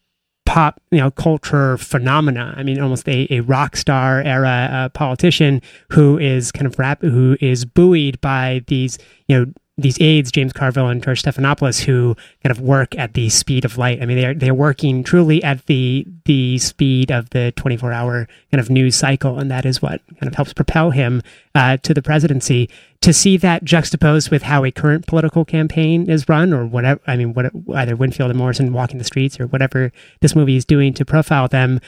[0.53, 2.53] pop, you know, culture phenomena.
[2.55, 7.01] I mean, almost a, a rock star era uh, politician who is kind of rap,
[7.01, 12.15] who is buoyed by these, you know, these aides, James Carville and George Stephanopoulos, who
[12.43, 14.01] kind of work at the speed of light.
[14.01, 18.61] I mean, they're they're working truly at the the speed of the 24 hour kind
[18.61, 21.23] of news cycle, and that is what kind of helps propel him
[21.55, 22.69] uh, to the presidency.
[23.01, 27.17] To see that juxtaposed with how a current political campaign is run, or whatever, I
[27.17, 30.93] mean, what either Winfield and Morrison walking the streets, or whatever this movie is doing
[30.93, 31.81] to profile them,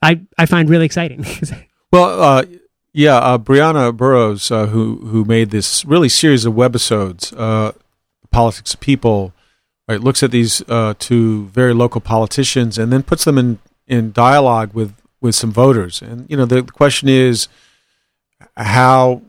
[0.00, 1.26] I I find really exciting.
[1.92, 2.22] well.
[2.22, 2.44] Uh
[2.96, 7.72] yeah, uh, Brianna Burrows, uh, who who made this really series of webisodes, uh,
[8.30, 9.34] politics of people,
[9.86, 14.12] right, looks at these uh, two very local politicians and then puts them in, in
[14.12, 16.00] dialogue with, with some voters.
[16.00, 17.48] And you know, the, the question is
[18.56, 19.20] how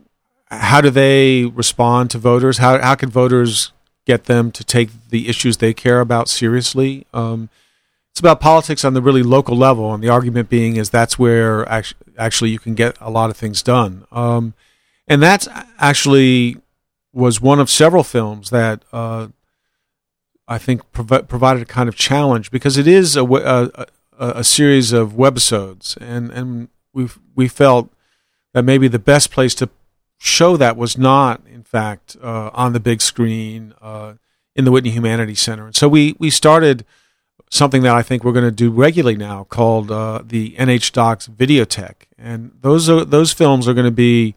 [0.45, 2.59] how do they respond to voters?
[2.59, 3.73] How how can voters
[4.05, 7.05] get them to take the issues they care about seriously?
[7.13, 7.49] Um,
[8.11, 11.67] it's about politics on the really local level, and the argument being is that's where
[11.69, 14.05] actually, actually you can get a lot of things done.
[14.11, 14.53] Um,
[15.07, 15.47] and that's
[15.79, 16.57] actually
[17.13, 19.27] was one of several films that uh,
[20.47, 23.87] I think prov- provided a kind of challenge because it is a, a,
[24.19, 27.89] a, series of webisodes, and and we we felt
[28.53, 29.69] that maybe the best place to
[30.17, 34.13] show that was not, in fact, uh, on the big screen uh,
[34.55, 35.65] in the Whitney Humanities Center.
[35.65, 36.85] And so we we started
[37.49, 41.27] something that I think we're going to do regularly now called uh, the NH Docs
[41.27, 44.35] Videothek, and those are those films are going to be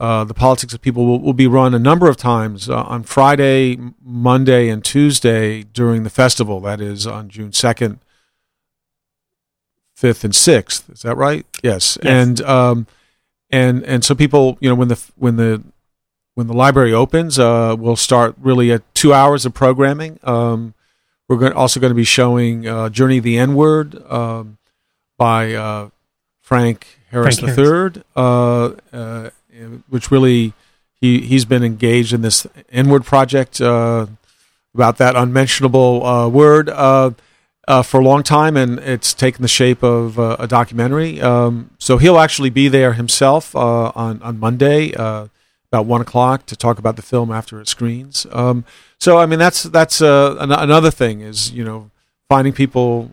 [0.00, 3.02] uh, the politics of people will, will, be run a number of times uh, on
[3.02, 6.60] Friday, Monday, and Tuesday during the festival.
[6.60, 7.98] That is on June second,
[9.96, 10.88] fifth, and sixth.
[10.88, 11.44] Is that right?
[11.64, 11.98] Yes.
[12.00, 12.04] yes.
[12.04, 12.86] And um,
[13.50, 15.64] and and so people, you know, when the when the
[16.34, 20.20] when the library opens, uh, we'll start really at two hours of programming.
[20.22, 20.74] Um,
[21.28, 24.58] we're going, also going to be showing uh, Journey the N Word um,
[25.18, 25.90] by uh,
[26.40, 29.30] Frank Harris Frank III, uh, uh,
[29.88, 30.54] which really
[30.94, 34.06] he he's been engaged in this N Word project uh,
[34.74, 40.18] about that unmentionable uh, word for a long time, and it's taken the shape of
[40.18, 41.20] a documentary.
[41.20, 44.92] Um, so he'll actually be there himself on on Monday
[45.70, 48.26] about one o'clock to talk about the film after it screens.
[48.32, 48.64] Um,
[48.98, 51.90] so I mean that's that's uh, an- another thing is you know
[52.28, 53.10] finding people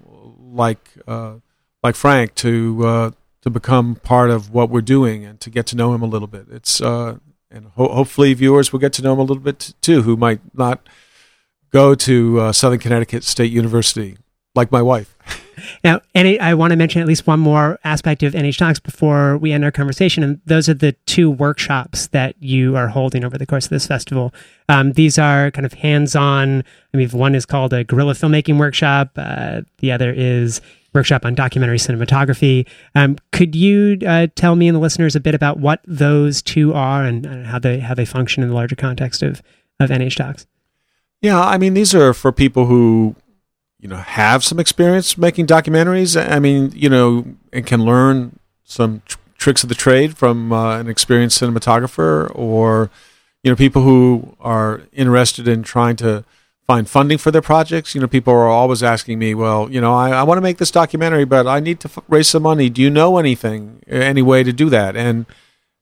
[0.53, 1.35] like uh,
[1.83, 5.75] like Frank to uh, to become part of what we're doing and to get to
[5.75, 6.47] know him a little bit.
[6.49, 7.17] It's uh,
[7.51, 10.39] and ho- hopefully viewers will get to know him a little bit too, who might
[10.55, 10.87] not
[11.71, 14.17] go to uh, Southern Connecticut State University
[14.55, 15.14] like my wife.
[15.83, 19.37] Now, and I want to mention at least one more aspect of NH Docs before
[19.37, 23.37] we end our conversation, and those are the two workshops that you are holding over
[23.37, 24.33] the course of this festival.
[24.69, 26.63] Um, these are kind of hands-on.
[26.93, 29.11] I mean, one is called a guerrilla filmmaking workshop.
[29.15, 30.61] Uh, the other is
[30.93, 32.67] workshop on documentary cinematography.
[32.95, 36.73] Um, could you uh, tell me and the listeners a bit about what those two
[36.73, 39.43] are and, and how they how they function in the larger context of
[39.79, 40.47] of NH Docs?
[41.21, 43.15] Yeah, I mean, these are for people who
[43.79, 46.15] you know have some experience making documentaries?
[46.15, 50.79] I mean you know and can learn some tr- tricks of the trade from uh,
[50.79, 52.89] an experienced cinematographer or
[53.43, 56.23] you know people who are interested in trying to
[56.65, 57.93] find funding for their projects.
[57.93, 60.57] You know people are always asking me well you know i, I want to make
[60.57, 62.69] this documentary but i need to f- raise some money.
[62.69, 64.95] Do you know anything any way to do that?
[64.95, 65.25] And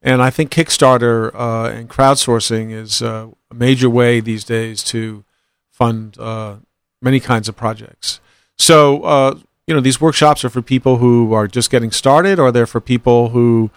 [0.02, 5.24] and i think kickstarter uh, and crowdsourcing is uh, a major way these days to
[5.70, 6.56] fund uh,
[7.04, 8.20] many kinds of projects.
[8.56, 12.50] So, uh, you know, these workshops are for people who are just getting started, or
[12.50, 13.70] they're for people who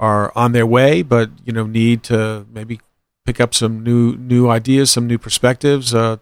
[0.00, 2.80] are on their way, but you know, need to maybe
[3.24, 6.16] pick up some new new ideas, some new perspectives, uh,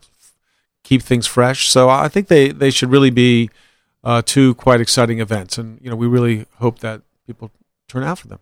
[0.85, 1.69] keep things fresh.
[1.69, 3.51] So, I think they they should really be
[4.05, 7.51] uh, two quite exciting events, and you know, we really hope that people
[7.89, 8.41] turn out for them.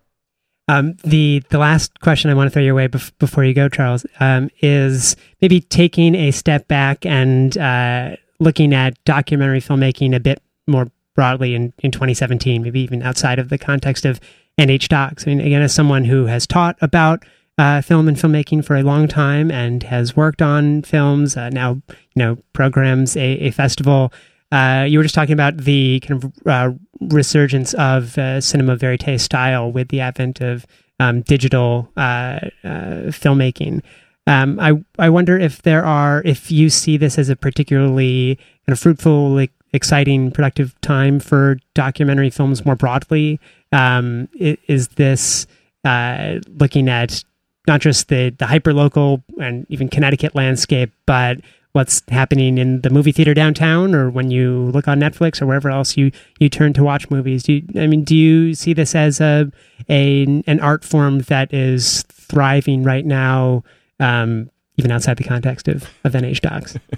[0.70, 3.68] Um, the the last question I want to throw your way bef- before you go,
[3.68, 10.20] Charles, um, is maybe taking a step back and uh, looking at documentary filmmaking a
[10.20, 14.20] bit more broadly in, in 2017, maybe even outside of the context of
[14.58, 15.26] NH Docs.
[15.26, 17.24] I mean, again, as someone who has taught about
[17.58, 21.82] uh, film and filmmaking for a long time and has worked on films, uh, now
[22.14, 24.12] you know programs a, a festival.
[24.52, 29.20] Uh, you were just talking about the kind of uh, resurgence of uh, cinema verite
[29.20, 30.66] style with the advent of
[30.98, 33.82] um, digital uh, uh, filmmaking.
[34.26, 38.36] Um, I I wonder if there are if you see this as a particularly
[38.66, 43.40] kind of fruitful, like, exciting, productive time for documentary films more broadly.
[43.72, 45.46] Um, is this
[45.84, 47.24] uh, looking at
[47.66, 51.38] not just the the hyper local and even Connecticut landscape, but
[51.72, 55.70] what's happening in the movie theater downtown or when you look on Netflix or wherever
[55.70, 57.44] else you you turn to watch movies.
[57.44, 59.50] Do you, I mean do you see this as a,
[59.88, 63.62] a an art form that is thriving right now
[64.00, 66.76] um, even outside the context of, of NH docs?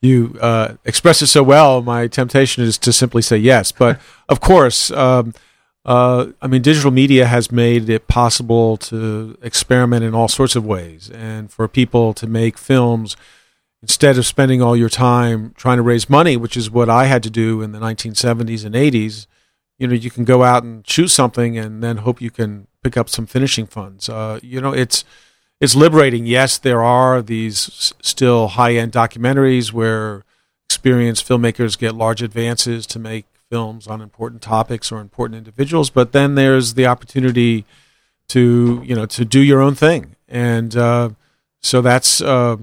[0.00, 3.72] You uh, express it so well my temptation is to simply say yes.
[3.72, 5.34] But of course um,
[5.84, 10.64] uh, I mean, digital media has made it possible to experiment in all sorts of
[10.64, 13.16] ways, and for people to make films
[13.82, 17.22] instead of spending all your time trying to raise money, which is what I had
[17.22, 19.26] to do in the 1970s and 80s,
[19.78, 22.96] you know, you can go out and shoot something and then hope you can pick
[22.96, 24.08] up some finishing funds.
[24.08, 25.04] Uh, you know, it's
[25.60, 26.26] it's liberating.
[26.26, 30.24] Yes, there are these still high end documentaries where
[30.66, 36.12] experienced filmmakers get large advances to make films on important topics or important individuals, but
[36.12, 37.64] then there's the opportunity
[38.28, 41.10] to you know to do your own thing, and uh,
[41.62, 42.20] so that's.
[42.20, 42.56] Uh,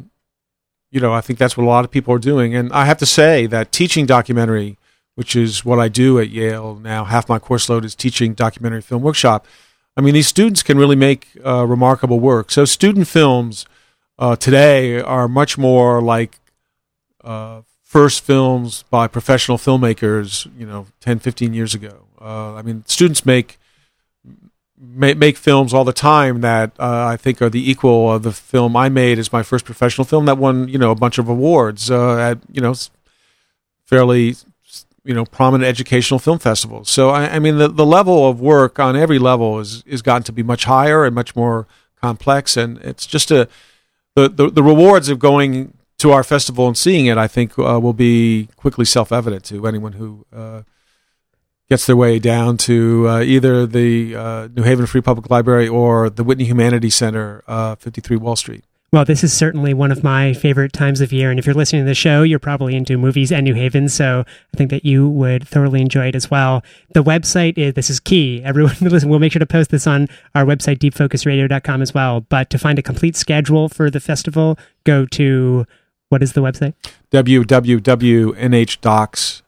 [0.96, 2.56] you know, I think that's what a lot of people are doing.
[2.56, 4.78] And I have to say that teaching documentary,
[5.16, 8.82] which is what I do at Yale now, half my course load is teaching documentary
[8.82, 9.46] film workshop.
[9.98, 12.50] I mean, these students can really make uh, remarkable work.
[12.50, 13.66] So, student films
[14.18, 16.40] uh, today are much more like
[17.26, 22.06] uh, first films by professional filmmakers, you know, 10, 15 years ago.
[22.22, 23.60] Uh, I mean, students make
[24.80, 28.32] make, make films all the time that uh, I think are the equal of the
[28.32, 31.30] film I made as my first professional film that won you know a bunch of
[31.30, 32.74] awards uh, at you know
[33.86, 34.36] fairly
[35.04, 36.90] you know prominent educational film festivals.
[36.90, 40.24] So I, I, mean the the level of work on every level is is gotten
[40.24, 41.68] to be much higher and much more
[42.02, 43.48] complex, and it's just a
[44.16, 47.18] the the, the rewards of going to our festival and seeing it.
[47.18, 50.64] I think uh, will be quickly self evident to anyone who uh,
[51.70, 56.10] gets their way down to uh, either the uh, New Haven Free Public Library or
[56.10, 58.64] the Whitney Humanities Center, uh, 53 Wall Street.
[58.92, 61.30] Well, this is certainly one of my favorite times of year.
[61.30, 63.90] And if you're listening to the show, you're probably into movies and New Haven.
[63.90, 64.24] So
[64.54, 66.64] I think that you would thoroughly enjoy it as well.
[66.94, 68.42] The website is, this is key.
[68.46, 72.22] Everyone listen, we'll make sure to post this on our website, deepfocusradio.com as well.
[72.22, 75.66] But to find a complete schedule for the festival, go to,
[76.08, 76.74] what is the website?
[77.12, 79.45] www.nhdocs.com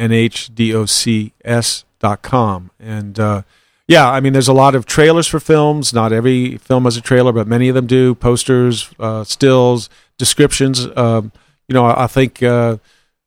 [0.00, 2.70] nhdocs.com.
[2.80, 3.42] And uh,
[3.86, 5.92] yeah, I mean, there's a lot of trailers for films.
[5.92, 8.14] Not every film has a trailer, but many of them do.
[8.14, 10.86] Posters, uh, stills, descriptions.
[10.96, 11.32] Um,
[11.68, 12.78] you know, I, I think uh,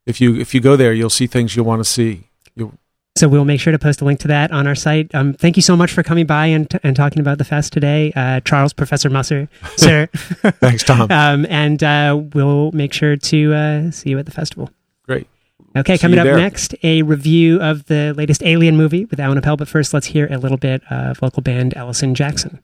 [0.05, 2.23] if you if you go there, you'll see things you'll want to see.
[2.55, 2.73] You'll,
[3.15, 5.13] so we'll make sure to post a link to that on our site.
[5.13, 7.71] Um, thank you so much for coming by and, t- and talking about the fest
[7.71, 10.07] today, uh, Charles Professor Musser, sir.
[10.13, 11.01] Thanks, Tom.
[11.11, 14.71] um, and uh, we'll make sure to uh, see you at the festival.
[15.75, 16.37] Okay, coming up there.
[16.37, 19.57] next, a review of the latest Alien movie with Allan Appel.
[19.57, 22.63] But first, let's hear a little bit of local band Allison Jackson.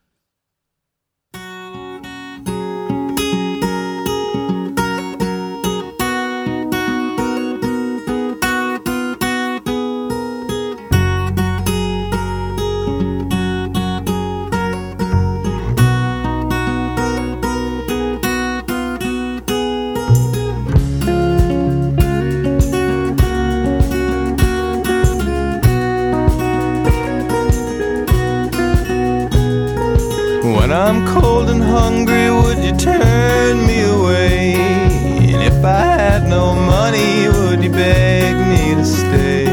[30.89, 34.55] I'm cold and hungry, would you turn me away?
[34.55, 39.45] And if I had no money, would you beg me to stay?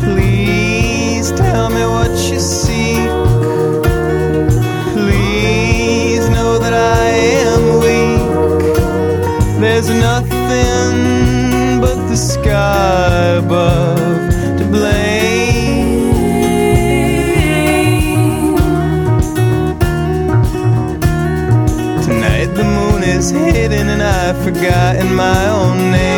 [0.00, 3.10] Please tell me what you seek.
[4.94, 7.10] Please know that I
[7.50, 9.60] am weak.
[9.60, 13.93] There's nothing but the sky above
[24.64, 26.13] forgotten my own name.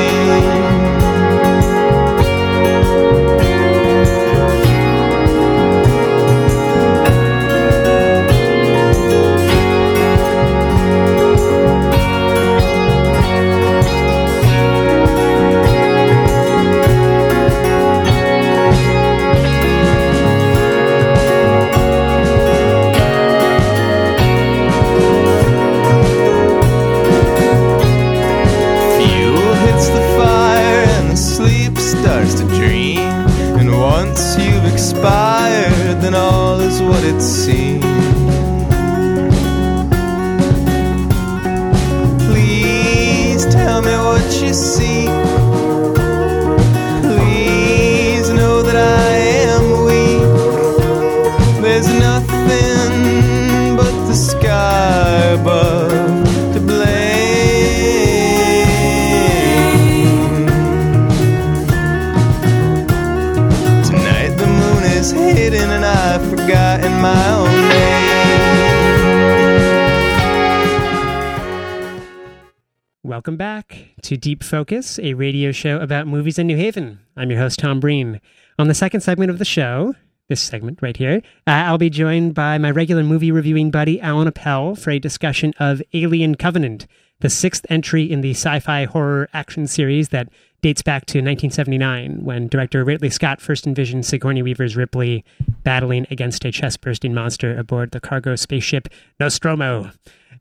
[73.27, 77.01] Welcome back to Deep Focus, a radio show about movies in New Haven.
[77.17, 78.21] I'm your host, Tom Breen.
[78.57, 79.97] On the second segment of the show,
[80.29, 84.29] this segment right here, uh, I'll be joined by my regular movie reviewing buddy, Allan
[84.29, 86.87] Appel, for a discussion of Alien Covenant,
[87.19, 90.29] the sixth entry in the sci fi horror action series that
[90.63, 95.25] dates back to 1979, when director Ridley Scott first envisioned Sigourney Weaver's Ripley
[95.65, 98.87] battling against a chest bursting monster aboard the cargo spaceship
[99.19, 99.91] Nostromo.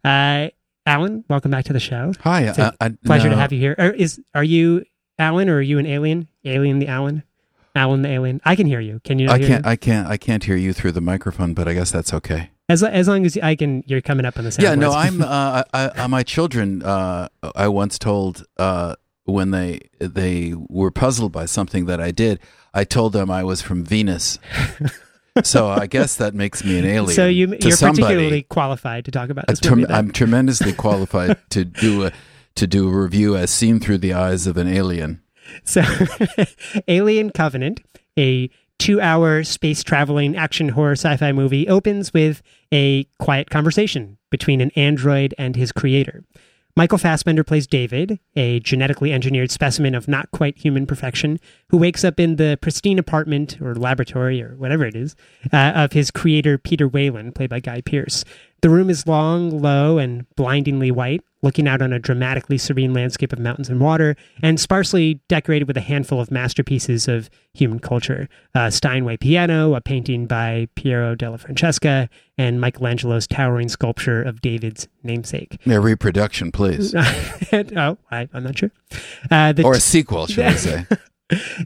[0.04, 0.50] Uh,
[0.88, 2.14] Allan, welcome back to the show.
[2.22, 3.76] Hi, uh, I, Pleasure to have you here.
[3.80, 4.86] Are, is are you
[5.18, 6.28] Allan or are you an alien?
[6.44, 7.24] Alien the Allan?
[7.76, 8.40] Allan the alien?
[8.46, 9.02] I can hear you.
[9.04, 9.30] Can you?
[9.30, 9.66] I hear can't.
[9.66, 9.72] me?
[9.72, 10.08] I can't.
[10.08, 12.52] I can't hear you through the microphone, but I guess that's okay.
[12.70, 14.64] As as long as I can, you're coming up on the sound.
[14.64, 14.76] Yeah.
[14.76, 14.92] No.
[14.92, 15.22] I'm.
[15.26, 16.84] Uh, I, I, my children.
[16.84, 22.40] Uh, I once told uh, when they they were puzzled by something that I did.
[22.76, 24.38] I told them I was from Venus.
[25.44, 27.16] so I guess that makes me an alien.
[27.16, 28.02] so you somebody.
[28.02, 29.86] particularly qualified to talk about this movie.
[29.88, 32.12] I'm tremendously qualified to do a
[32.56, 35.22] to do a review as seen through the eyes of an alien.
[35.64, 35.84] So,
[36.88, 37.82] Alien Covenant,
[38.18, 42.42] a two hour space traveling action horror sci fi movie, opens with
[42.74, 46.24] a quiet conversation between an android and his creator.
[46.78, 52.04] Michael Fassbender plays David, a genetically engineered specimen of not quite human perfection, who wakes
[52.04, 55.16] up in the pristine apartment or laboratory or whatever it is
[55.54, 58.26] uh, of his creator, Peter Weyland, played by Guy Pearce.
[58.60, 63.32] The room is long, low, and blindingly white, looking out on a dramatically serene landscape
[63.32, 68.28] of mountains and water, and sparsely decorated with a handful of masterpieces of human culture.
[68.54, 74.90] A Steinway piano, a painting by Piero della Francesca, and Michelangelo's towering sculpture of David's
[75.04, 75.58] namesake.
[75.66, 76.94] A reproduction, please,
[77.54, 78.72] oh, I, I'm not sure.
[79.32, 80.86] Uh, the or a sequel, shall I say?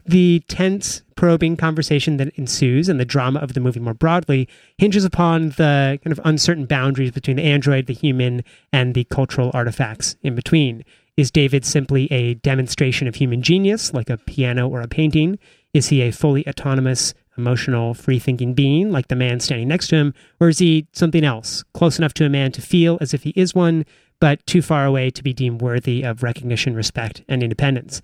[0.06, 4.48] the tense, probing conversation that ensues and the drama of the movie more broadly
[4.78, 8.42] hinges upon the kind of uncertain boundaries between the android, the human,
[8.72, 10.84] and the cultural artifacts in between.
[11.16, 15.38] Is David simply a demonstration of human genius, like a piano or a painting?
[15.74, 19.96] Is he a fully autonomous, emotional, free thinking being, like the man standing next to
[19.96, 20.14] him?
[20.40, 23.30] Or is he something else, close enough to a man to feel as if he
[23.36, 23.84] is one,
[24.20, 28.00] but too far away to be deemed worthy of recognition, respect, and independence?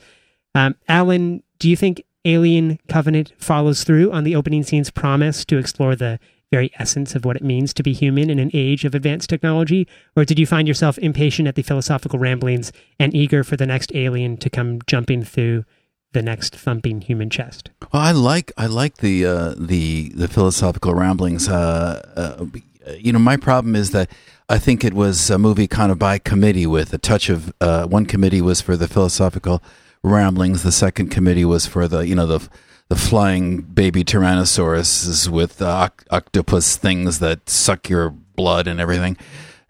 [0.54, 5.58] Um, Allan, do you think Alien Covenant follows through on the opening scene's promise to
[5.58, 6.18] explore the
[6.50, 9.86] very essence of what it means to be human in an age of advanced technology?
[10.16, 13.94] Or did you find yourself impatient at the philosophical ramblings and eager for the next
[13.94, 15.64] alien to come jumping through
[16.12, 17.70] the next thumping human chest?
[17.92, 21.48] Well, I like I like the uh, the the philosophical ramblings.
[21.48, 22.46] Uh, uh,
[22.98, 24.10] you know, my problem is that
[24.48, 27.86] I think it was a movie kind of by committee with a touch of uh,
[27.86, 29.62] one committee was for the philosophical
[30.02, 32.48] ramblings, the second committee was for the you know the
[32.88, 39.16] the flying baby tyrannosaurus with uh, octopus things that suck your blood and everything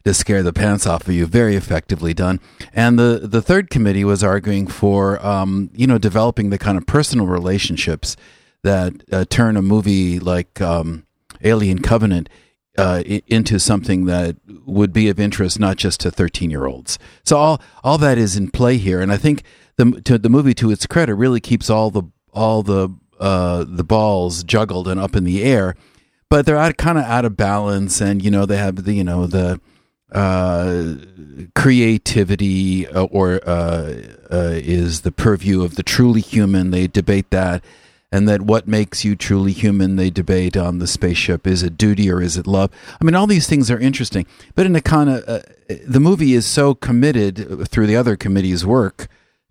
[0.04, 1.26] to scare the pants off of you.
[1.26, 2.40] Very effectively done.
[2.72, 6.86] And the the third committee was arguing for um, you know developing the kind of
[6.86, 8.16] personal relationships
[8.62, 11.06] that uh, turn a movie like um,
[11.42, 12.28] Alien Covenant
[12.76, 16.98] uh, into something that would be of interest not just to 13 year olds.
[17.24, 19.42] So all all that is in play here, and I think
[19.76, 22.02] the to the movie to its credit really keeps all the
[22.32, 25.74] all the uh, the balls juggled and up in the air,
[26.28, 29.04] but they're out, kind of out of balance, and you know they have the you
[29.04, 29.60] know the
[30.12, 30.94] uh,
[31.54, 36.70] creativity uh, or uh, uh, is the purview of the truly human.
[36.70, 37.62] They debate that,
[38.10, 39.96] and that what makes you truly human.
[39.96, 42.70] They debate on the spaceship: is it duty or is it love?
[43.00, 45.40] I mean, all these things are interesting, but in a kind of uh,
[45.86, 49.08] the movie is so committed through the other committee's work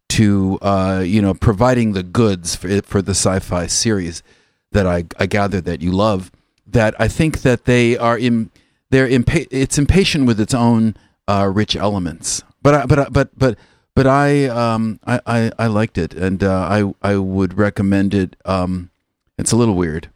[0.09, 4.23] to uh, you know providing the goods for, for the sci-fi series
[4.71, 6.31] that I, I gather that you love.
[6.67, 8.49] That I think that they are in
[8.89, 10.95] they're impa- it's impatient with its own
[11.27, 12.43] uh, rich elements.
[12.61, 13.57] But I, but I- but but
[13.95, 18.35] but I um I, I, I liked it and uh, I I would recommend it.
[18.45, 18.89] Um,
[19.37, 20.09] it's a little weird.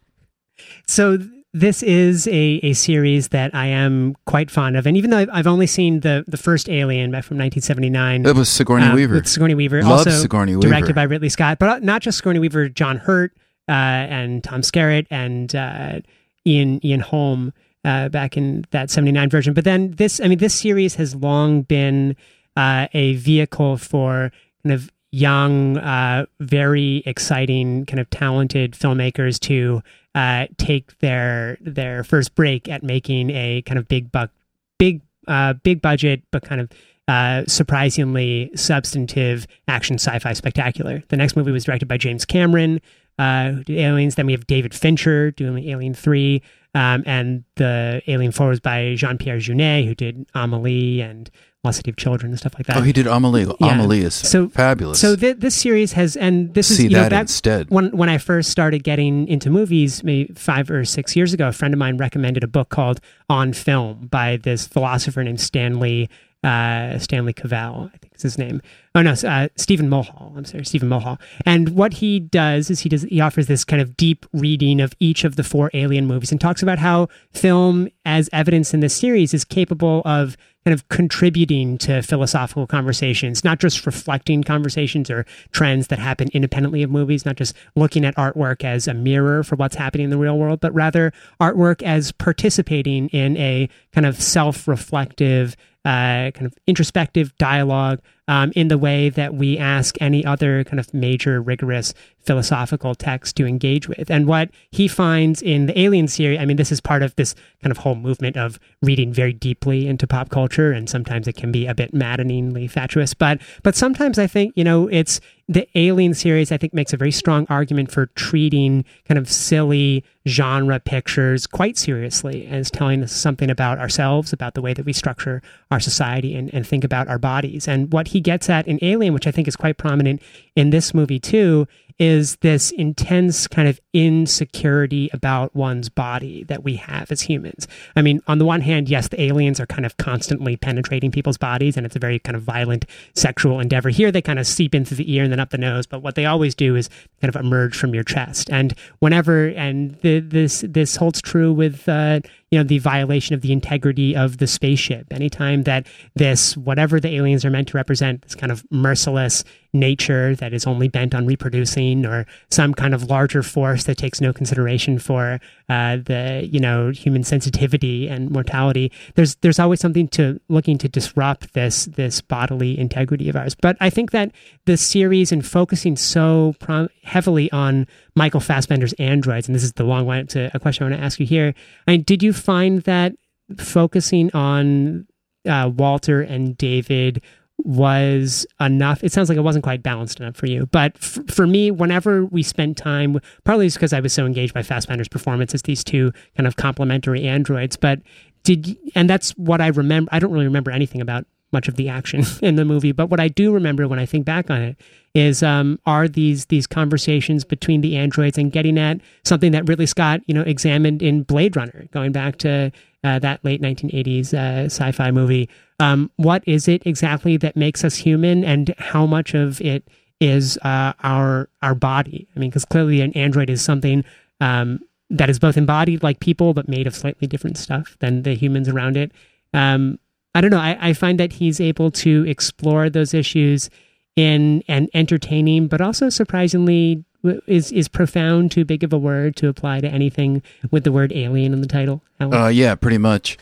[0.87, 1.17] So
[1.53, 5.47] this is a, a series that I am quite fond of, and even though I've,
[5.47, 9.15] only seen the the first Alien back from 1979, It was Sigourney um, Weaver.
[9.15, 10.67] with Sigourney Weaver, Love also Sigourney Weaver.
[10.67, 13.31] directed by Ridley Scott, but uh, not just Sigourney Weaver, John Hurt
[13.67, 15.99] uh, and Tom Skerritt and uh,
[16.45, 19.53] Ian Ian Holm uh, back in that 79 version.
[19.53, 22.15] But then this, I mean, this series has long been
[22.55, 24.31] uh, a vehicle for
[24.63, 29.81] kind of young, uh, very exciting, kind of talented filmmakers to
[30.15, 34.31] uh, take their their first break at making a kind of big buck,
[34.77, 36.71] big uh, big budget, but kind of
[37.07, 41.03] uh, surprisingly substantive action sci-fi spectacular.
[41.09, 42.81] The next movie was directed by James Cameron,
[43.17, 44.15] uh, who did Aliens.
[44.15, 46.41] Then we have David Fincher doing Alien Three,
[46.75, 51.29] um, and the Alien Four was by Jean Pierre Jeunet, who did Amelie and
[51.63, 52.77] Lost City of Children and stuff like that.
[52.77, 53.45] Oh, he did Amelie.
[53.59, 53.73] Yeah.
[53.73, 54.99] Amelie is So- fabulous.
[54.99, 57.69] So th- this series has, and this See is you know that instead.
[57.69, 61.51] when when I first started getting into movies, maybe five or six years ago, a
[61.51, 66.09] friend of mine recommended a book called On Film by this philosopher named Stanley
[66.43, 68.61] uh, Stanley Cavell, I think is his name.
[68.95, 70.33] Oh no, uh, Stephen Mulhall.
[70.35, 71.19] I'm sorry, Stephen Mulhall.
[71.45, 74.93] And what he does is he does he offers this kind of deep reading of
[74.99, 78.95] each of the four Alien movies and talks about how film, as evidence in this
[78.95, 85.25] series, is capable of kind of contributing to philosophical conversations, not just reflecting conversations or
[85.51, 89.55] trends that happen independently of movies, not just looking at artwork as a mirror for
[89.55, 94.21] what's happening in the real world, but rather artwork as participating in a kind of
[94.21, 95.55] self reflective,
[95.85, 100.79] uh, kind of introspective dialogue um, in the way that we ask any other kind
[100.79, 104.11] of major, rigorous philosophical text to engage with.
[104.11, 107.33] And what he finds in the Alien series, I mean, this is part of this
[107.63, 111.51] kind of whole movement of reading very deeply into pop culture, and sometimes it can
[111.51, 113.15] be a bit maddeningly fatuous.
[113.15, 116.51] But but sometimes I think you know it's the Alien series.
[116.51, 121.77] I think makes a very strong argument for treating kind of silly genre pictures quite
[121.77, 126.35] seriously as telling us something about ourselves, about the way that we structure our society
[126.35, 127.67] and, and think about our bodies.
[127.67, 130.21] And what he gets at in Alien, which I think is quite prominent
[130.55, 131.67] in this movie too,
[131.99, 137.67] is this intense kind of insecurity about one's body that we have as humans.
[137.95, 141.37] I mean, on the one hand, yes, the aliens are kind of constantly penetrating people's
[141.37, 142.85] bodies and it's a very kind of violent
[143.15, 143.89] sexual endeavor.
[143.89, 146.01] Here, they kind of seep in through the ear and then up the nose, but
[146.01, 146.89] what they always do is
[147.21, 148.49] kind of emerge from your chest.
[148.49, 153.41] And whenever, and the, this, this holds true with, uh, you know, the violation of
[153.41, 155.07] the integrity of the spaceship.
[155.11, 155.85] Anytime that
[156.15, 160.65] this, whatever the aliens are meant to represent, this kind of merciless nature that is
[160.65, 165.39] only bent on reproducing or some kind of larger force that takes no consideration for
[165.69, 168.91] uh, the you know human sensitivity and mortality.
[169.15, 173.55] There's there's always something to looking to disrupt this this bodily integrity of ours.
[173.55, 174.31] But i think that
[174.65, 179.83] the series and focusing so prom- heavily on michael fassbender's androids and this is the
[179.83, 181.53] long one to a question i want to ask you here.
[181.87, 183.15] I mean, did you find that
[183.57, 185.07] focusing on
[185.47, 187.21] uh, walter and david
[187.65, 189.03] was enough.
[189.03, 190.65] It sounds like it wasn't quite balanced enough for you.
[190.67, 194.53] But f- for me, whenever we spent time, partly it's because I was so engaged
[194.53, 197.75] by Fassbender's performance as these two kind of complementary androids.
[197.75, 198.01] But
[198.43, 200.09] did and that's what I remember.
[200.11, 203.19] I don't really remember anything about much of the action in the movie, but what
[203.19, 204.77] I do remember when I think back on it
[205.13, 209.87] is um, are these these conversations between the androids and getting at something that Ridley
[209.87, 212.71] Scott you know examined in Blade Runner, going back to
[213.03, 215.49] uh, that late 1980s uh, sci-fi movie.
[215.79, 219.87] Um, what is it exactly that makes us human, and how much of it
[220.19, 222.27] is uh, our our body?
[222.35, 224.03] I mean, because clearly an android is something
[224.41, 224.79] um,
[225.09, 228.67] that is both embodied like people, but made of slightly different stuff than the humans
[228.67, 229.11] around it.
[229.53, 229.99] Um,
[230.35, 230.59] I don't know.
[230.59, 233.69] I, I find that he's able to explore those issues
[234.15, 237.03] in an entertaining, but also surprisingly
[237.47, 240.41] is is profound too big of a word to apply to anything
[240.71, 242.01] with the word alien in the title.
[242.19, 242.33] Allan?
[242.41, 243.37] Uh, yeah, pretty much.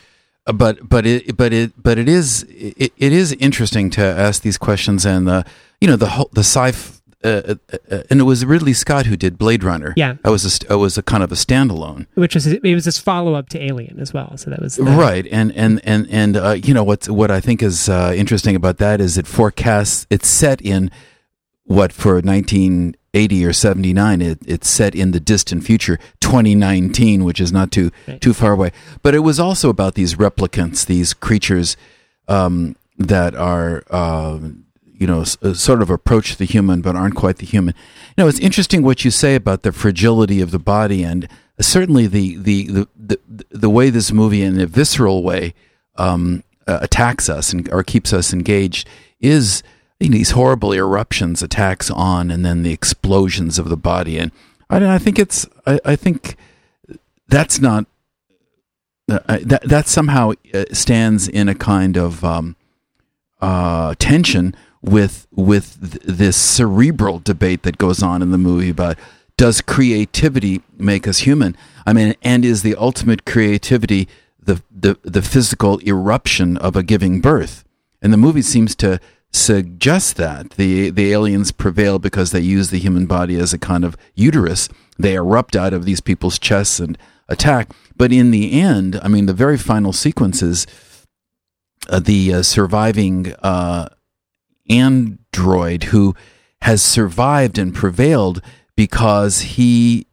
[0.46, 4.42] Uh, But but it but it but it is it, it is interesting to ask
[4.42, 5.46] these questions and the
[5.82, 6.72] you know the whole the sci
[7.24, 7.56] uh, uh,
[7.92, 9.94] uh, and it was Ridley Scott who did Blade Runner.
[9.98, 10.18] Yeah.
[10.24, 12.06] I was a, I was a kind of a standalone.
[12.14, 14.38] which was it was this follow up to Alien as well.
[14.38, 17.42] So that was the- right and and and and uh, you know what what i
[17.42, 20.90] think is uh, interesting about that is it forecasts it's set in
[21.66, 22.22] what for
[23.18, 27.92] 1980 or 79 it, it's set in the distant future 2019 which is not too
[28.08, 28.22] Right.
[28.22, 31.76] too far away but it was also about these replicants these creatures
[32.28, 34.40] um, that are uh,
[34.86, 37.74] you know s- uh, sort of approach the human but aren't quite the human
[38.16, 41.28] you know it's interesting what you say about the fragility of the body and
[41.60, 45.54] certainly the the the the, the way this movie in a visceral way
[45.96, 48.88] um, uh, attacks us and or keeps us engaged
[49.20, 49.64] is
[50.00, 54.32] you know, these horrible eruptions attacks on and then the explosions of the body and
[54.70, 56.36] I, I think it's I, I think
[57.28, 57.86] that's not
[59.10, 62.56] uh, that that somehow uh, stands in a kind of um,
[63.42, 68.98] uh, tension with with th- this cerebral debate that goes on in the movie about
[69.38, 71.56] does creativity make us human?
[71.86, 74.08] I mean, and is the ultimate creativity
[74.42, 77.64] the the, the physical eruption of a giving birth?
[78.02, 79.00] And the movie seems to
[79.38, 83.84] suggests that the the aliens prevail because they use the human body as a kind
[83.86, 84.70] of uterus.
[84.98, 86.98] They erupt out of these people's chests and
[87.30, 87.70] attack.
[87.96, 90.68] But in the end, I mean, the very final sequences,
[91.90, 93.90] uh, the uh, surviving uh,
[94.70, 96.16] android who
[96.62, 98.42] has survived and prevailed
[98.76, 100.08] because he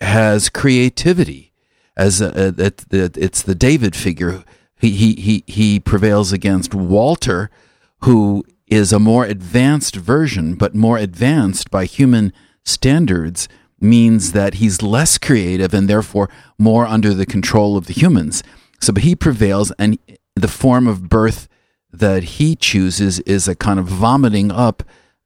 [0.00, 1.52] has creativity.
[1.96, 4.44] As a, a, a, it's the David figure.
[4.76, 7.50] He, he he he prevails against Walter,
[8.04, 12.32] who is a more advanced version, but more advanced by human
[12.64, 13.48] standards
[13.80, 18.42] means that he's less creative and therefore more under the control of the humans.
[18.80, 19.98] So, but he prevails, and
[20.34, 21.48] the form of birth
[21.92, 24.82] that he chooses is a kind of vomiting up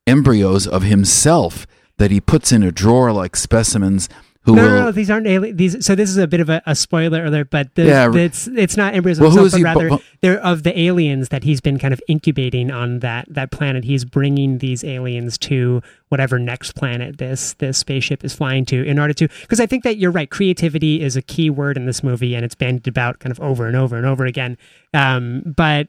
[0.07, 1.67] embryos of himself
[1.99, 4.09] that he puts in a drawer like specimens
[4.47, 4.71] who no, will.
[4.71, 5.57] no, no, these aren't alien.
[5.57, 8.15] These so this is a bit of a, a spoiler alert, but the, Yeah.
[8.15, 11.61] it's it's not embryos Well, himself, but he- rather they're of the aliens that he's
[11.61, 13.85] been kind of incubating on that that planet.
[13.85, 18.99] He's bringing these aliens to whatever next planet this this spaceship is flying to in
[18.99, 20.31] order to because I think that you're right.
[20.31, 23.67] Creativity is a key word in this movie, and it's bandied about kind of over
[23.67, 24.57] and over and over again.
[24.95, 25.89] Um, but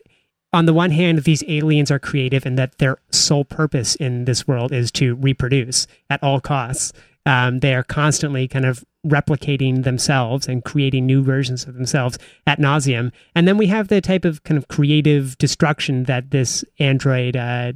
[0.54, 4.48] on the one hand, these aliens are creative and that their sole purpose in this
[4.48, 6.94] world is to reproduce at all costs.
[7.28, 12.18] Um, they are constantly kind of replicating themselves and creating new versions of themselves
[12.48, 13.12] at nauseum.
[13.36, 17.74] And then we have the type of kind of creative destruction that this android uh,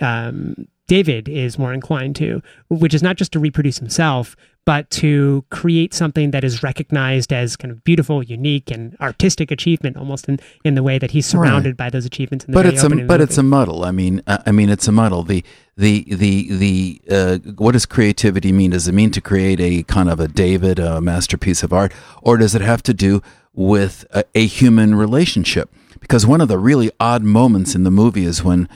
[0.00, 5.44] um, David is more inclined to, which is not just to reproduce himself, but to
[5.50, 10.40] create something that is recognized as kind of beautiful, unique, and artistic achievement, almost in,
[10.64, 12.44] in the way that he's surrounded by those achievements.
[12.44, 13.84] In the but it's a but it's a muddle.
[13.84, 15.22] I mean, uh, I mean, it's a muddle.
[15.22, 15.44] The
[15.76, 18.70] the the the uh, what does creativity mean?
[18.70, 21.92] Does it mean to create a kind of a David, a masterpiece of art,
[22.22, 25.70] or does it have to do with a, a human relationship?
[26.00, 28.68] Because one of the really odd moments in the movie is when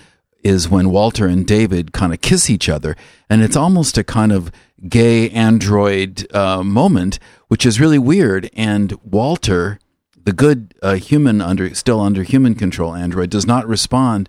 [0.43, 2.97] is when Walter and David kind of kiss each other,
[3.29, 4.51] and it's almost a kind of
[4.89, 7.19] gay android uh, moment,
[7.49, 8.49] which is really weird.
[8.55, 9.79] And Walter,
[10.23, 14.29] the good uh, human under still under human control android, does not respond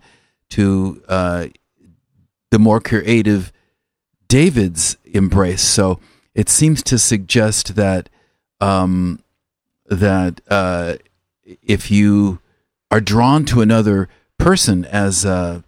[0.49, 1.47] to uh,
[2.51, 3.51] the more creative
[4.27, 5.61] David's embrace.
[5.61, 5.99] So
[6.33, 8.09] it seems to suggest that
[8.59, 9.23] um,
[9.85, 10.95] that uh,
[11.43, 12.39] if you
[12.91, 15.63] are drawn to another person as a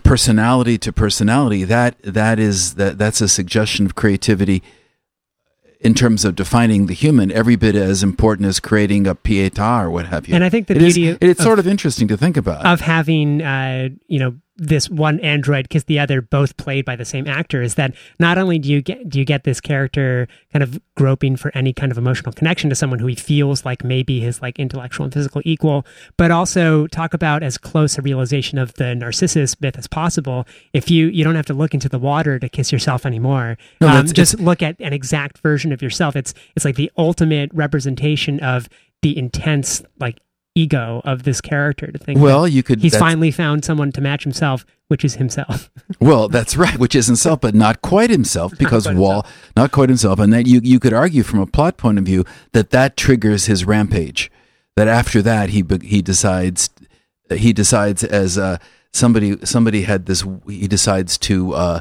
[0.00, 4.62] personality to personality, that that is that that's a suggestion of creativity
[5.80, 9.90] in terms of defining the human, every bit as important as creating a pietà or
[9.90, 10.34] what have you.
[10.34, 12.66] And I think the It is- beauty of- it's sort of interesting to think about.
[12.66, 17.04] of having uh, you know this one android kiss the other both played by the
[17.04, 20.62] same actor is that not only do you get do you get this character kind
[20.62, 24.20] of groping for any kind of emotional connection to someone who he feels like maybe
[24.20, 25.86] his like intellectual and physical equal
[26.16, 30.46] but also talk about as close a realization of the narcissus myth as possible.
[30.72, 33.58] If you you don't have to look into the water to kiss yourself anymore.
[33.80, 36.16] No, um, just look at an exact version of yourself.
[36.16, 38.68] It's it's like the ultimate representation of
[39.02, 40.18] the intense like
[40.58, 42.80] ego of this character to think well, you could.
[42.80, 45.70] he's finally found someone to match himself, which is himself.
[46.00, 49.88] Well, that's right, which is himself, but not quite himself, because quite Wall, not quite
[49.88, 52.96] himself, and that you you could argue from a plot point of view that that
[52.96, 54.30] triggers his rampage.
[54.76, 56.70] That after that he he decides
[57.30, 58.58] he decides as uh,
[58.92, 61.80] somebody somebody had this he decides to uh,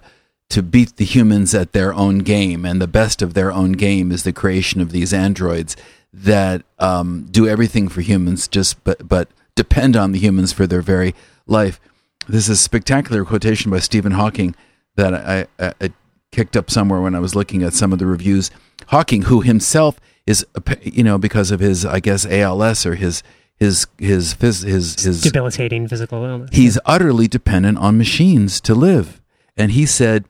[0.50, 4.12] to beat the humans at their own game, and the best of their own game
[4.12, 5.76] is the creation of these androids
[6.24, 10.82] that um, do everything for humans, just but but depend on the humans for their
[10.82, 11.14] very
[11.46, 11.80] life.
[12.28, 14.56] This is a spectacular quotation by Stephen Hawking
[14.96, 15.92] that I, I, I
[16.32, 18.52] kicked up somewhere when I was looking at some of the reviews.
[18.88, 20.46] Hawking, who himself is,
[20.82, 23.24] you know, because of his, I guess, ALS or his
[23.56, 26.50] his his his his, his Debilitating physical illness.
[26.54, 29.22] he's utterly dependent on machines to live.
[29.56, 30.26] And he said,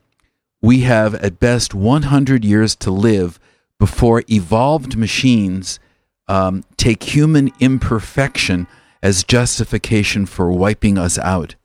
[0.62, 3.40] We have at best 100 years to live
[3.80, 5.80] before evolved machines
[6.28, 8.68] um, take human imperfection
[9.02, 11.56] as justification for wiping us out.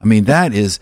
[0.00, 0.78] I mean, that is,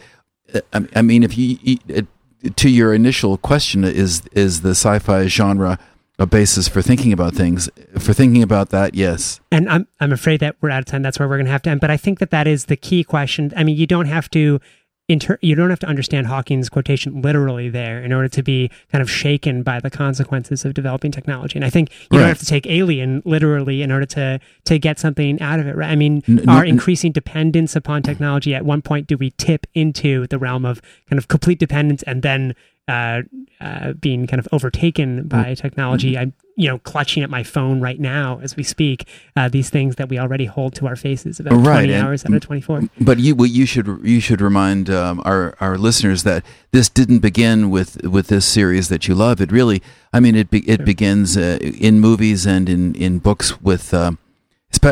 [0.72, 2.06] I I mean, if you, you-
[2.54, 5.78] to your initial question, is, is the sci fi genre
[6.20, 7.68] a basis for thinking about things?
[7.98, 9.40] For thinking about that, yes.
[9.50, 11.02] and I'm I'm afraid that we're out of time.
[11.02, 11.80] That's where we're going to have to end.
[11.80, 13.52] But I think that that is the key question.
[13.56, 14.60] I mean, you don't have to.
[15.08, 19.00] Inter- you don't have to understand Hawking's quotation literally there in order to be kind
[19.00, 21.56] of shaken by the consequences of developing technology.
[21.56, 22.24] And I think you Right.
[22.24, 25.74] don't have to take Alien literally in order to to get something out of it.
[25.76, 25.90] Right?
[25.90, 28.54] I mean, N- our n- increasing dependence upon technology.
[28.54, 32.20] At one point, do we tip into the realm of kind of complete dependence and
[32.22, 32.54] then
[32.88, 33.22] uh,
[33.60, 36.16] uh, being kind of overtaken by technology.
[36.18, 39.06] I'm, you know, clutching at my phone right now as we speak.
[39.36, 42.24] Uh, these things that we already hold to our faces about Right, 20 and- hours
[42.24, 42.88] out of 24.
[43.00, 47.20] But you, what you should you should remind um, our our listeners that this didn't
[47.20, 49.40] begin with with this series that you love.
[49.40, 49.82] It really,
[50.12, 50.86] I mean, it be, it Sure.
[50.86, 53.92] begins uh, in movies and in in books with.
[53.94, 54.18] Um,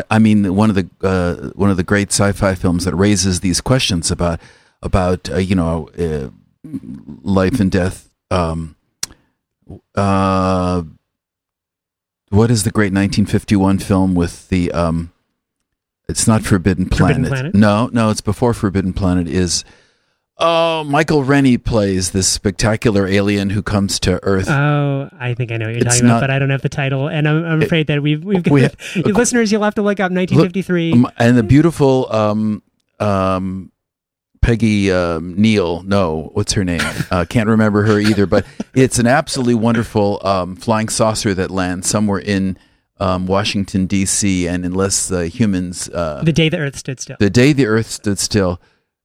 [0.09, 3.61] I mean, one of the uh, one of the great sci-fi films that raises these
[3.61, 4.39] questions about
[4.81, 6.29] about uh, you know uh,
[7.23, 8.09] life and death.
[8.31, 8.75] Um,
[9.95, 10.83] uh,
[12.29, 15.11] what is the great 1951 film with the um,
[16.09, 17.15] it's not Forbidden Planet.
[17.17, 17.55] Forbidden Planet?
[17.55, 19.27] No, no, it's before Forbidden Planet.
[19.27, 19.63] Is
[20.37, 24.49] oh, Michael Rennie plays this spectacular alien who comes to Earth.
[24.49, 26.69] Oh, I think I know what you're It's talking about, but I don't have the
[26.69, 28.69] title, and I'm, I'm It- afraid that we've we've got we-
[29.03, 29.51] listeners.
[29.51, 30.93] You'll have to look up 1953.
[30.93, 32.63] Um, and the beautiful um,
[32.99, 33.71] um,
[34.41, 35.83] Peggy um, Neal.
[35.83, 36.81] No, what's her name?
[37.09, 38.25] Uh, can't remember her either.
[38.25, 42.57] But it's an absolutely wonderful um, flying saucer that lands somewhere in
[42.99, 44.47] um, Washington D.C.
[44.47, 47.17] And unless the humans, uh, the day the Earth stood still.
[47.19, 48.59] the day the Earth stood still.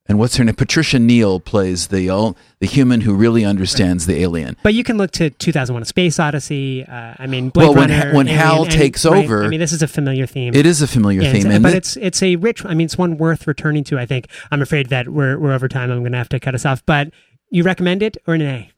[0.06, 0.56] And what's her name?
[0.56, 4.56] Patricia Neal plays the uh, the human who really understands the alien.
[4.64, 6.84] But you can look to 2001: A Space Odyssey.
[6.84, 9.44] Uh, I mean, Blade Well, when Runner, Ha- when Alien, Hal and- takes right, over-
[9.44, 10.54] I mean, this is a familiar theme.
[10.56, 12.64] It is a familiar theme, and but thi- it's it's a rich.
[12.64, 13.98] I mean, it's one worth returning to.
[13.98, 14.26] I think.
[14.50, 15.90] I'm afraid that we're we're over time.
[15.92, 16.84] I'm going to have to cut us off.
[16.84, 17.10] But
[17.50, 18.72] you recommend it or nay?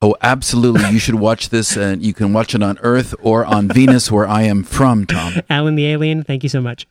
[0.00, 0.88] Oh, absolutely.
[0.90, 4.26] You should watch this, and you can watch it on Earth or on Venus, where
[4.26, 5.34] I am from, Tom.
[5.50, 6.24] Allan the Alien.
[6.24, 6.88] Thank you so much.